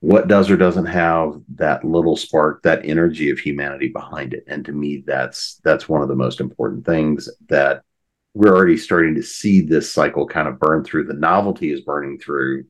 [0.00, 4.42] What does or doesn't have that little spark, that energy of humanity behind it?
[4.48, 7.84] And to me, that's that's one of the most important things that
[8.34, 11.04] we're already starting to see this cycle kind of burn through.
[11.04, 12.64] The novelty is burning through.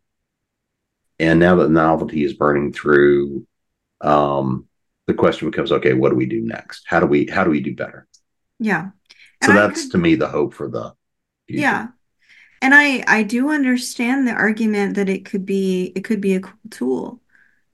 [1.18, 3.46] And now that the novelty is burning through,
[4.00, 4.66] um,
[5.06, 6.84] the question becomes, okay, what do we do next?
[6.86, 8.06] How do we how do we do better?
[8.58, 8.90] Yeah.
[9.44, 10.94] So I that's could, to me the hope for the
[11.46, 11.60] future.
[11.62, 11.88] yeah.
[12.60, 16.40] And I I do understand the argument that it could be it could be a
[16.40, 17.20] cool tool.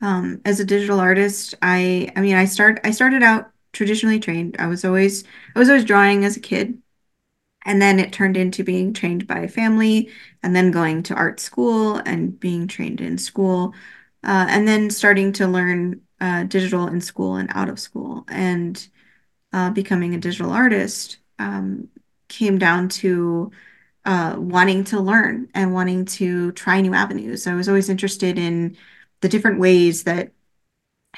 [0.01, 4.57] Um, as a digital artist, I I mean I start I started out traditionally trained.
[4.59, 5.25] I was always
[5.55, 6.81] I was always drawing as a kid,
[7.65, 10.11] and then it turned into being trained by a family,
[10.43, 13.75] and then going to art school and being trained in school,
[14.25, 18.89] uh, and then starting to learn uh, digital in school and out of school, and
[19.53, 21.89] uh, becoming a digital artist um,
[22.29, 23.51] came down to
[24.05, 27.47] uh, wanting to learn and wanting to try new avenues.
[27.47, 28.77] I was always interested in
[29.21, 30.33] the different ways that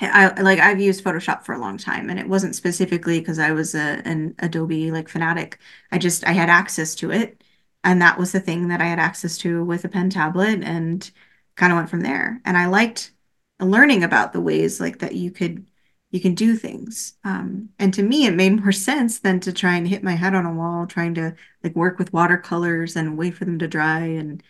[0.01, 3.53] I like I've used Photoshop for a long time and it wasn't specifically because I
[3.53, 5.59] was a an Adobe like fanatic.
[5.93, 7.43] I just I had access to it
[7.85, 11.11] and that was the thing that I had access to with a pen tablet and
[11.57, 12.41] kind of went from there.
[12.45, 13.13] And I liked
[13.61, 15.67] learning about the ways like that you could
[16.11, 17.15] you can do things.
[17.25, 20.35] Um, and to me it made more sense than to try and hit my head
[20.35, 24.01] on a wall trying to like work with watercolors and wait for them to dry
[24.01, 24.43] and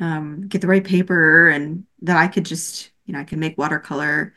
[0.00, 3.58] um, get the right paper and that I could just, you know, I could make
[3.58, 4.34] watercolor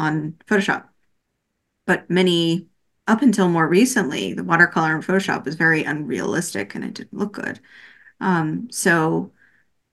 [0.00, 0.88] on Photoshop.
[1.86, 2.68] But many,
[3.06, 7.32] up until more recently, the watercolor in Photoshop was very unrealistic and it didn't look
[7.32, 7.60] good.
[8.20, 9.32] Um, so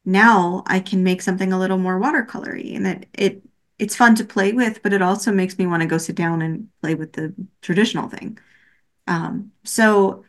[0.05, 3.43] now I can make something a little more watercolory and it it
[3.79, 6.41] it's fun to play with, but it also makes me want to go sit down
[6.41, 8.39] and play with the traditional thing.
[9.07, 10.25] Um, so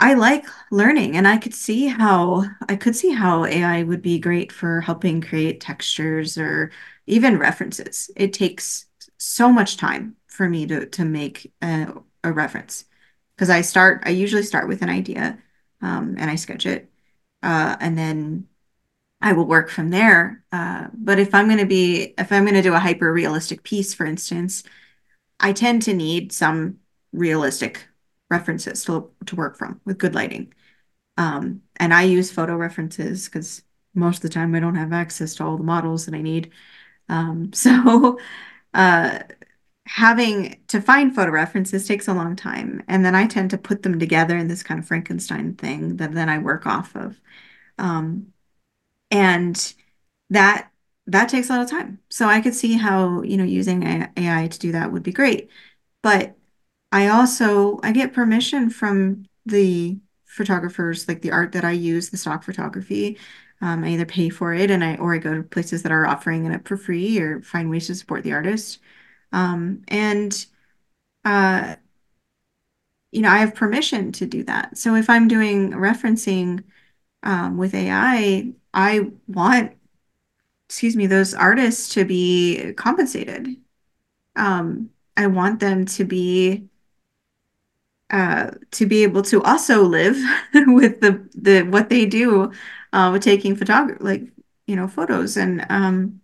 [0.00, 4.18] I like learning and I could see how I could see how AI would be
[4.18, 6.72] great for helping create textures or
[7.06, 8.10] even references.
[8.16, 8.86] It takes
[9.20, 11.92] so much time for me to to make a,
[12.24, 12.86] a reference
[13.36, 15.38] because I start I usually start with an idea
[15.82, 16.90] um, and I sketch it
[17.42, 18.48] uh, and then
[19.20, 20.44] I will work from there.
[20.52, 23.62] Uh, but if I'm going to be if I'm going to do a hyper realistic
[23.62, 24.62] piece, for instance,
[25.40, 26.78] I tend to need some
[27.12, 27.86] realistic
[28.30, 30.54] references to to work from with good lighting.
[31.18, 33.62] Um, and I use photo references because
[33.94, 36.52] most of the time I don't have access to all the models that I need.
[37.08, 38.18] Um, so
[38.74, 39.20] uh,
[39.86, 42.82] having to find photo references takes a long time.
[42.88, 46.12] And then I tend to put them together in this kind of Frankenstein thing that
[46.14, 47.20] then I work off of.
[47.78, 48.32] Um,
[49.10, 49.74] and
[50.30, 50.70] that
[51.06, 51.98] that takes a lot of time.
[52.08, 53.82] So I could see how, you know, using
[54.16, 55.50] AI to do that would be great.
[56.02, 56.36] But
[56.92, 62.16] I also I get permission from the photographers, like the art that I use, the
[62.16, 63.18] stock photography.
[63.60, 66.06] Um, I either pay for it and I or I go to places that are
[66.06, 68.78] offering it up for free or find ways to support the artist.
[69.32, 70.46] Um, and
[71.24, 71.76] uh,
[73.12, 74.78] you know, I have permission to do that.
[74.78, 76.64] So if I'm doing referencing
[77.22, 79.72] um, with AI, I want,
[80.68, 83.56] excuse me, those artists to be compensated.
[84.36, 86.68] Um, I want them to be
[88.10, 90.16] uh, to be able to also live
[90.54, 92.52] with the the what they do
[92.92, 94.22] uh, with taking photography, like
[94.66, 96.20] you know, photos, and um,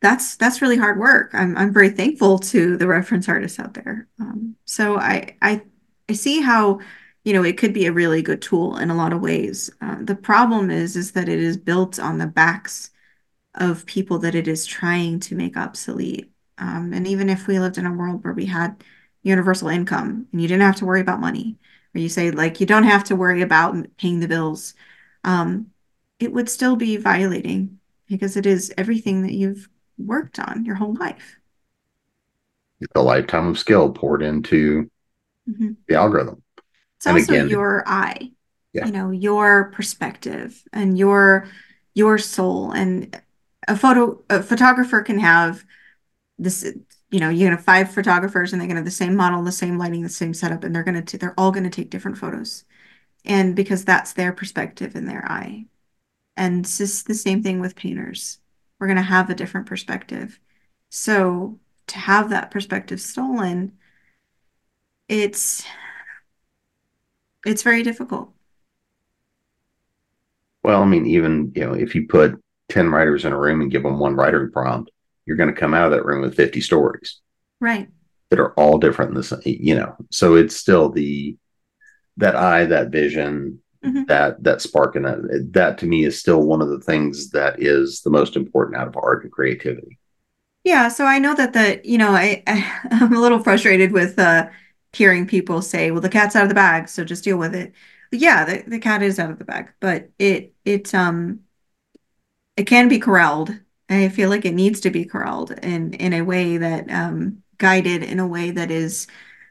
[0.00, 1.30] that's that's really hard work.
[1.32, 4.08] I'm I'm very thankful to the reference artists out there.
[4.20, 5.62] Um, so I I
[6.08, 6.80] I see how
[7.24, 9.70] you know it could be a really good tool in a lot of ways.
[9.80, 12.90] Uh, the problem is is that it is built on the backs
[13.54, 16.30] of people that it is trying to make obsolete.
[16.58, 18.82] Um, and even if we lived in a world where we had
[19.22, 21.58] universal income and you didn't have to worry about money,
[21.98, 24.74] or you say like you don't have to worry about paying the bills,
[25.24, 25.66] um,
[26.18, 27.78] it would still be violating
[28.08, 29.68] because it is everything that you've
[29.98, 31.36] worked on your whole life.
[32.94, 34.88] A lifetime of skill poured into
[35.48, 35.72] mm-hmm.
[35.88, 36.42] the algorithm.
[36.96, 38.30] It's and also again, your eye,
[38.72, 38.86] yeah.
[38.86, 41.48] you know, your perspective and your
[41.94, 42.70] your soul.
[42.70, 43.20] And
[43.66, 45.64] a photo a photographer can have
[46.38, 46.72] this,
[47.10, 49.52] you know, you can have five photographers and they can have the same model, the
[49.52, 52.64] same lighting, the same setup, and they're gonna t- they're all gonna take different photos.
[53.24, 55.66] And because that's their perspective and their eye.
[56.36, 58.38] And it's just the same thing with painters.
[58.78, 60.38] We're going to have a different perspective.
[60.88, 63.72] So to have that perspective stolen,
[65.08, 65.64] it's
[67.44, 68.32] it's very difficult.
[70.62, 73.70] Well, I mean, even you know, if you put 10 writers in a room and
[73.70, 74.90] give them one writing prompt,
[75.28, 77.20] you're going to come out of that room with 50 stories.
[77.60, 77.88] Right.
[78.30, 79.94] That are all different this, you know.
[80.10, 81.36] So it's still the
[82.16, 84.04] that eye, that vision, mm-hmm.
[84.04, 87.60] that that spark and that that to me is still one of the things that
[87.62, 89.98] is the most important out of art and creativity
[90.64, 94.18] yeah so i know that the you know i, I i'm a little frustrated with
[94.18, 94.48] uh
[94.92, 97.72] hearing people say well the cat's out of the bag so just deal with it
[98.10, 101.40] yeah the, the cat is out of the bag but it it um
[102.56, 103.54] it can be corralled
[103.88, 108.02] i feel like it needs to be corralled in in a way that um guided
[108.02, 109.06] in a way that is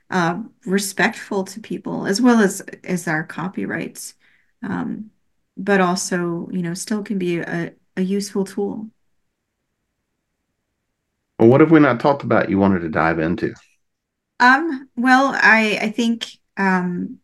[0.09, 4.15] uh, respectful to people as well as as our copyrights.
[4.63, 5.11] Um,
[5.57, 8.89] but also you know still can be a, a useful tool.
[11.39, 13.53] Well what have we not talked about you wanted to dive into?
[14.39, 16.27] Um well i i think
[16.57, 17.19] um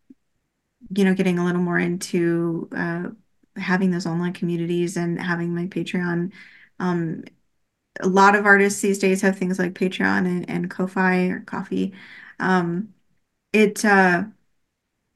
[0.95, 3.09] you know getting a little more into uh
[3.55, 6.31] having those online communities and having my patreon
[6.79, 7.23] um
[8.01, 11.93] a lot of artists these days have things like patreon and, and ko-fi or coffee
[12.39, 12.93] um
[13.53, 14.23] it uh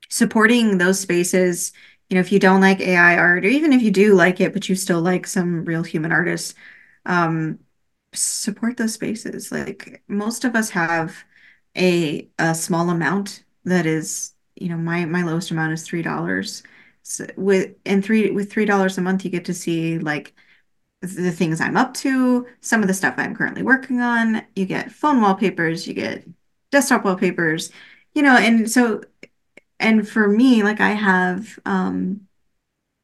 [0.09, 1.71] supporting those spaces
[2.09, 4.53] you know, if you don't like AI art, or even if you do like it,
[4.53, 6.55] but you still like some real human artists,
[7.05, 7.59] um,
[8.13, 9.51] support those spaces.
[9.51, 11.25] Like most of us have
[11.77, 16.63] a a small amount that is, you know, my my lowest amount is three dollars.
[17.03, 20.33] So with and three with three dollars a month, you get to see like
[21.01, 24.43] the things I'm up to, some of the stuff I'm currently working on.
[24.55, 26.25] You get phone wallpapers, you get
[26.71, 27.71] desktop wallpapers,
[28.13, 29.01] you know, and so
[29.79, 32.27] and for me, like I have um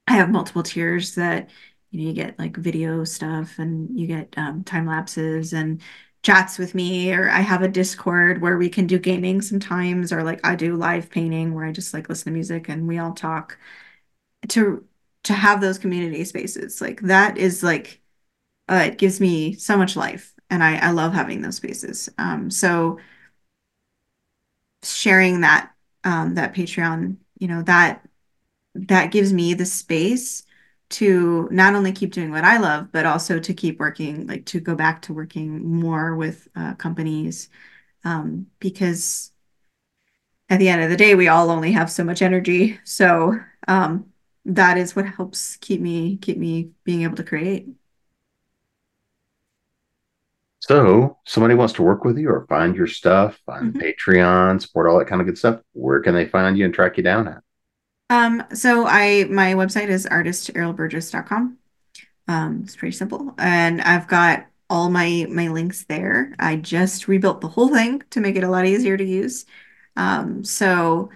[0.07, 1.49] I have multiple tiers that
[1.91, 5.81] you know you get like video stuff and you get um, time lapses and
[6.23, 10.23] chats with me or I have a Discord where we can do gaming sometimes or
[10.23, 13.13] like I do live painting where I just like listen to music and we all
[13.13, 13.57] talk
[14.49, 14.85] to
[15.24, 18.01] to have those community spaces like that is like
[18.69, 22.49] uh, it gives me so much life and I I love having those spaces um
[22.51, 22.97] so
[24.84, 25.71] sharing that
[26.03, 28.07] um, that Patreon, you know, that
[28.76, 30.43] that gives me the space
[30.89, 34.59] to not only keep doing what I love, but also to keep working, like to
[34.59, 37.49] go back to working more with uh, companies.
[38.03, 39.32] Um, because
[40.49, 42.80] at the end of the day, we all only have so much energy.
[42.84, 44.11] So um,
[44.45, 47.67] that is what helps keep me keep me being able to create.
[50.59, 53.79] So, somebody wants to work with you or find your stuff, find Mhm.
[53.79, 55.61] Patreon, support all that kind of good stuff.
[55.73, 57.43] Where can they find you and track you down at?
[58.09, 61.57] Um, so I my website is artistarielburgess.com.
[62.27, 66.35] Um, it's pretty simple, and I've got all my my links there.
[66.39, 69.45] I just rebuilt the whole thing to make it a lot easier to use.
[69.97, 71.11] Um, so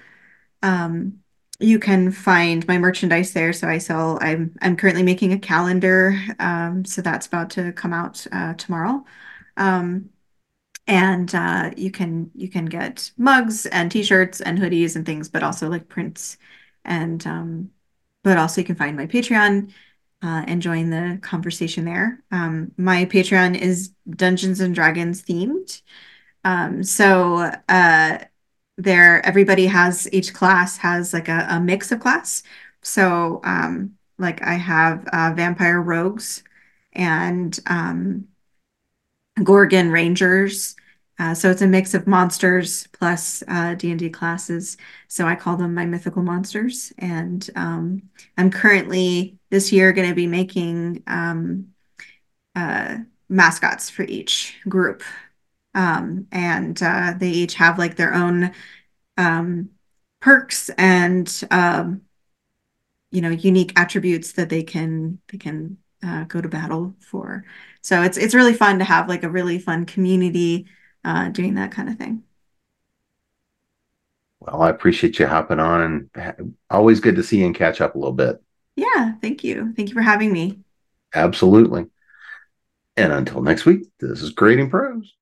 [0.64, 1.22] um,
[1.60, 3.54] you can find my merchandise there.
[3.54, 4.20] So I sell.
[4.22, 6.16] I'm I'm currently making a calendar.
[6.40, 9.04] Um, so that's about to come out uh, tomorrow.
[9.58, 10.10] Um,
[10.88, 15.44] and uh, you can you can get mugs and t-shirts and hoodies and things, but
[15.44, 16.38] also like prints
[16.86, 17.72] and um,
[18.24, 19.72] but also you can find my Patreon
[20.24, 22.24] uh, and join the conversation there.
[22.32, 25.82] Um, my Patreon is Dungeons and Dragons themed.
[26.44, 28.20] Um, so uh,
[28.78, 32.44] there, everybody has each class has like a, a mix of class.
[32.84, 36.44] So um, like I have uh, vampire rogues
[36.94, 38.28] and um,
[39.44, 40.76] Gorgon Rangers.
[41.20, 44.78] Uh, so it's a mix of monsters plus uh, D&D classes.
[45.08, 46.94] So I call them my mythical monsters.
[47.00, 48.04] And um,
[48.38, 51.70] I'm currently this year going to be making um,
[52.56, 52.98] uh,
[53.30, 55.02] mascots for each group.
[55.78, 58.52] Um, and uh, they each have like their own
[59.16, 59.70] um,
[60.20, 62.02] perks and um,
[63.12, 67.46] you know unique attributes that they can they can uh, go to battle for.
[67.82, 70.66] So it's it's really fun to have like a really fun community
[71.06, 72.24] uh, doing that kind of thing.
[74.40, 77.94] Well, I appreciate you hopping on and always good to see you and catch up
[77.94, 78.42] a little bit.
[78.76, 79.74] Yeah, thank you.
[79.76, 80.60] Thank you for having me.
[81.14, 81.86] Absolutely.
[82.96, 85.14] And until next week, this is Creating Pros.